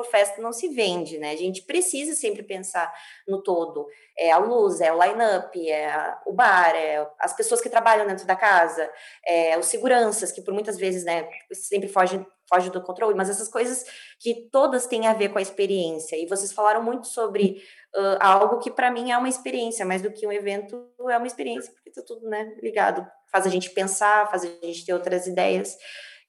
[0.00, 1.32] por festa não se vende, né?
[1.32, 2.90] A gente precisa sempre pensar
[3.28, 3.86] no todo.
[4.18, 8.26] É a luz, é o line-up, é o bar, é as pessoas que trabalham dentro
[8.26, 8.90] da casa,
[9.26, 13.46] é os seguranças, que por muitas vezes, né, sempre fogem foge do controle, mas essas
[13.46, 13.84] coisas
[14.18, 16.16] que todas têm a ver com a experiência.
[16.16, 17.62] E vocês falaram muito sobre
[17.94, 21.28] uh, algo que para mim é uma experiência, mais do que um evento, é uma
[21.28, 23.06] experiência, porque tá tudo né, ligado.
[23.30, 25.76] Faz a gente pensar, faz a gente ter outras ideias.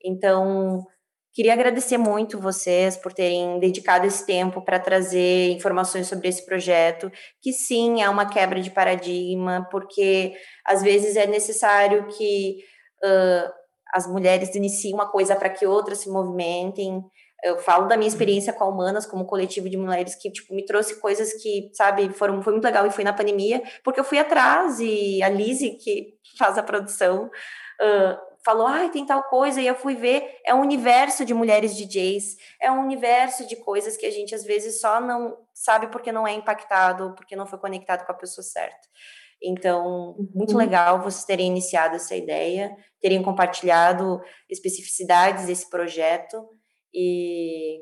[0.04, 0.86] Então,
[1.34, 7.12] queria agradecer muito vocês por terem dedicado esse tempo para trazer informações sobre esse projeto,
[7.42, 10.34] que sim, é uma quebra de paradigma, porque
[10.66, 12.58] às vezes é necessário que.
[13.04, 13.62] Uh,
[13.94, 17.04] as mulheres iniciem uma coisa para que outras se movimentem.
[17.44, 20.64] Eu falo da minha experiência com a Humanas, como coletivo de mulheres que, tipo, me
[20.64, 24.20] trouxe coisas que, sabe, foram, foi muito legal e foi na pandemia, porque eu fui
[24.20, 29.68] atrás e a Lizzie, que faz a produção, uh, falou, ah, tem tal coisa, e
[29.68, 34.06] eu fui ver, é um universo de mulheres DJs, é um universo de coisas que
[34.06, 38.06] a gente, às vezes, só não sabe porque não é impactado, porque não foi conectado
[38.06, 38.88] com a pessoa certa.
[39.44, 40.58] Então, muito uhum.
[40.58, 46.48] legal vocês terem iniciado essa ideia, terem compartilhado especificidades desse projeto
[46.94, 47.80] e,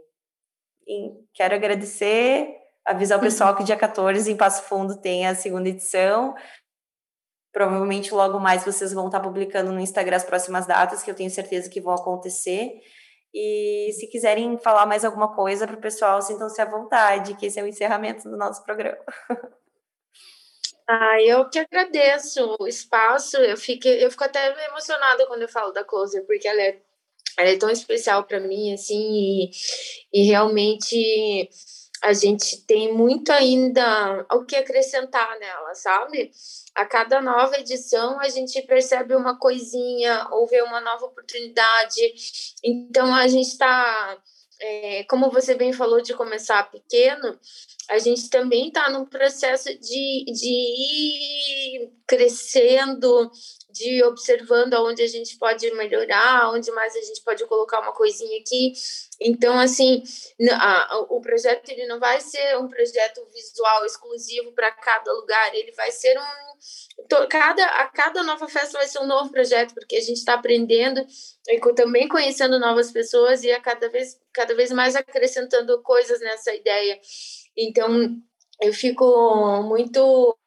[0.87, 2.49] e quero agradecer,
[2.85, 6.33] avisar o pessoal que dia 14 em Passo Fundo tem a segunda edição.
[7.51, 11.29] Provavelmente logo mais vocês vão estar publicando no Instagram as próximas datas, que eu tenho
[11.29, 12.79] certeza que vão acontecer.
[13.33, 17.59] E se quiserem falar mais alguma coisa para o pessoal, sintam-se à vontade, que esse
[17.59, 19.03] é o encerramento do nosso programa.
[20.91, 23.37] Ah, eu que agradeço o espaço.
[23.37, 26.81] Eu fico, eu fico até emocionada quando eu falo da Closer, porque ela é,
[27.37, 29.51] ela é tão especial para mim, assim, e,
[30.11, 31.47] e realmente
[32.01, 36.31] a gente tem muito ainda o que acrescentar nela, sabe?
[36.75, 42.01] A cada nova edição a gente percebe uma coisinha ou vê uma nova oportunidade.
[42.63, 44.17] Então a gente está
[44.59, 47.39] é, como você bem falou de começar pequeno,
[47.89, 53.31] a gente também está num processo de, de ir crescendo,
[53.71, 58.39] de observando aonde a gente pode melhorar, onde mais a gente pode colocar uma coisinha
[58.39, 58.73] aqui.
[59.19, 60.03] Então, assim,
[60.51, 65.71] a, o projeto ele não vai ser um projeto visual exclusivo para cada lugar, ele
[65.71, 67.27] vai ser um.
[67.27, 71.03] Cada, a cada nova festa vai ser um novo projeto, porque a gente está aprendendo
[71.47, 76.53] e também conhecendo novas pessoas e a cada vez, cada vez mais acrescentando coisas nessa
[76.53, 76.99] ideia.
[77.59, 78.17] Então,
[78.61, 80.37] eu fico muito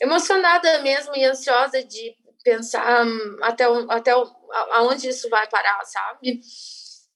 [0.00, 3.04] emocionada mesmo e ansiosa de pensar
[3.42, 4.12] até, até
[4.72, 6.40] aonde isso vai parar, sabe?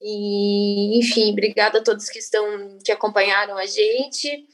[0.03, 4.47] E, enfim, obrigada a todos que estão que acompanharam a gente.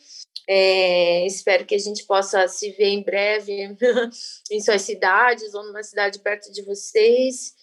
[0.49, 3.77] É, espero que a gente possa se ver em breve
[4.51, 7.55] em suas cidades ou numa cidade perto de vocês.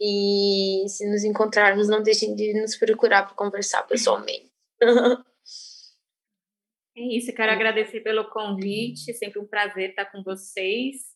[0.00, 4.50] E se nos encontrarmos, não deixem de nos procurar para conversar pessoalmente.
[6.94, 11.12] É isso, quero agradecer pelo convite, sempre um prazer estar com vocês.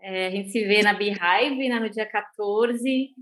[0.00, 3.14] É, a gente se vê na Beehive né, no dia 14.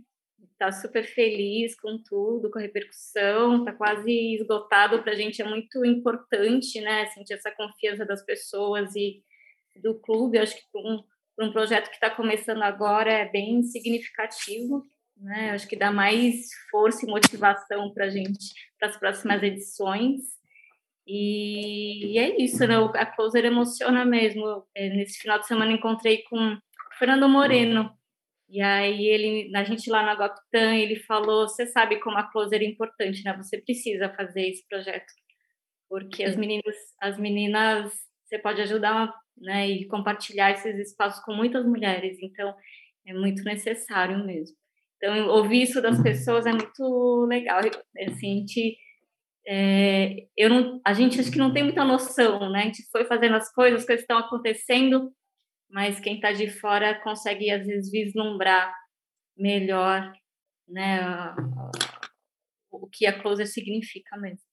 [0.52, 5.02] Está super feliz com tudo, com a repercussão, está quase esgotado.
[5.02, 9.22] Para a gente é muito importante né, sentir essa confiança das pessoas e
[9.82, 10.38] do clube.
[10.38, 11.04] Eu acho que para um,
[11.40, 14.86] um projeto que está começando agora é bem significativo.
[15.18, 15.50] Né?
[15.50, 20.36] Eu acho que dá mais força e motivação para a gente para as próximas edições.
[21.06, 22.76] E, e é isso, né?
[22.94, 24.66] A Closer emociona mesmo.
[24.74, 26.58] É, nesse final de semana encontrei com
[26.98, 27.90] Fernando Moreno.
[28.48, 32.62] E aí ele, a gente lá na Goptan, ele falou, você sabe como a Closer
[32.62, 33.36] é importante, né?
[33.36, 35.12] Você precisa fazer esse projeto.
[35.88, 37.92] Porque as meninas, as meninas,
[38.24, 42.54] você pode ajudar, né, e compartilhar esses espaços com muitas mulheres, então
[43.06, 44.56] é muito necessário mesmo.
[44.96, 47.60] Então, ouvir isso das pessoas é muito legal.
[48.08, 48.76] Assim, a gente
[49.48, 52.62] é, eu não, a gente acho que não tem muita noção, né?
[52.62, 55.12] A gente foi fazendo as coisas, as coisas estão acontecendo,
[55.70, 58.74] mas quem está de fora consegue às vezes vislumbrar
[59.36, 60.12] melhor,
[60.68, 61.00] né?
[62.70, 64.44] O que a closer significa mesmo.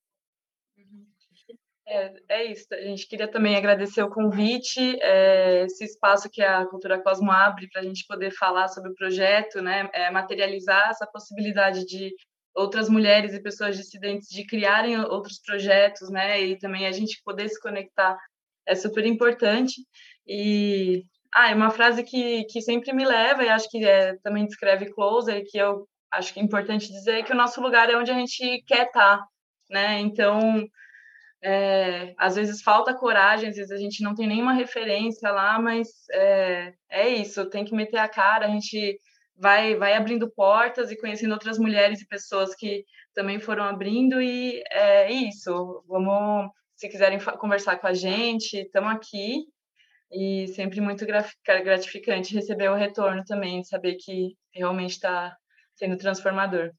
[1.86, 6.66] É, é isso, a gente queria também agradecer o convite, é, esse espaço que a
[6.66, 11.06] Cultura Cosmo abre para a gente poder falar sobre o projeto, né, é, materializar essa
[11.06, 12.16] possibilidade de
[12.56, 17.50] outras mulheres e pessoas dissidentes de criarem outros projetos, né, e também a gente poder
[17.50, 18.18] se conectar
[18.66, 19.76] é super importante.
[20.28, 21.04] E
[21.34, 24.92] ah, é uma frase que, que sempre me leva, e acho que é, também descreve
[24.94, 28.14] Closer, que eu acho que é importante dizer que o nosso lugar é onde a
[28.14, 29.28] gente quer estar, tá,
[29.70, 30.00] né?
[30.00, 30.64] Então,
[31.42, 35.88] é, às vezes falta coragem, às vezes a gente não tem nenhuma referência lá, mas
[36.12, 39.00] é, é isso, tem que meter a cara, a gente
[39.36, 44.64] vai, vai abrindo portas e conhecendo outras mulheres e pessoas que também foram abrindo, e
[44.72, 49.46] é isso, vamos, se quiserem conversar com a gente, estamos aqui,
[50.12, 55.36] e sempre muito gratificante receber o retorno também, saber que realmente está
[55.76, 56.72] sendo transformador.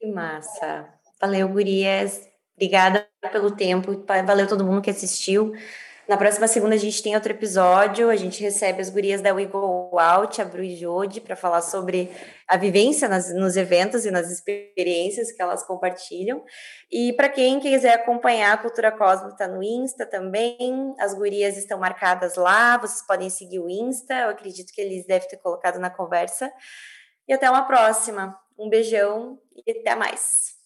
[0.00, 0.88] Que massa!
[1.20, 2.28] Valeu, gurias!
[2.56, 5.52] Obrigada pelo tempo, valeu todo mundo que assistiu.
[6.08, 9.46] Na próxima segunda a gente tem outro episódio, a gente recebe as gurias da We
[9.98, 12.10] Out, a Bru e Jode, para falar sobre
[12.46, 16.44] a vivência nas, nos eventos e nas experiências que elas compartilham.
[16.90, 21.78] E para quem quiser acompanhar a Cultura Cosmo, está no Insta também, as gurias estão
[21.78, 25.90] marcadas lá, vocês podem seguir o Insta, eu acredito que eles devem ter colocado na
[25.90, 26.52] conversa.
[27.26, 28.38] E até uma próxima.
[28.58, 30.57] Um beijão e até mais.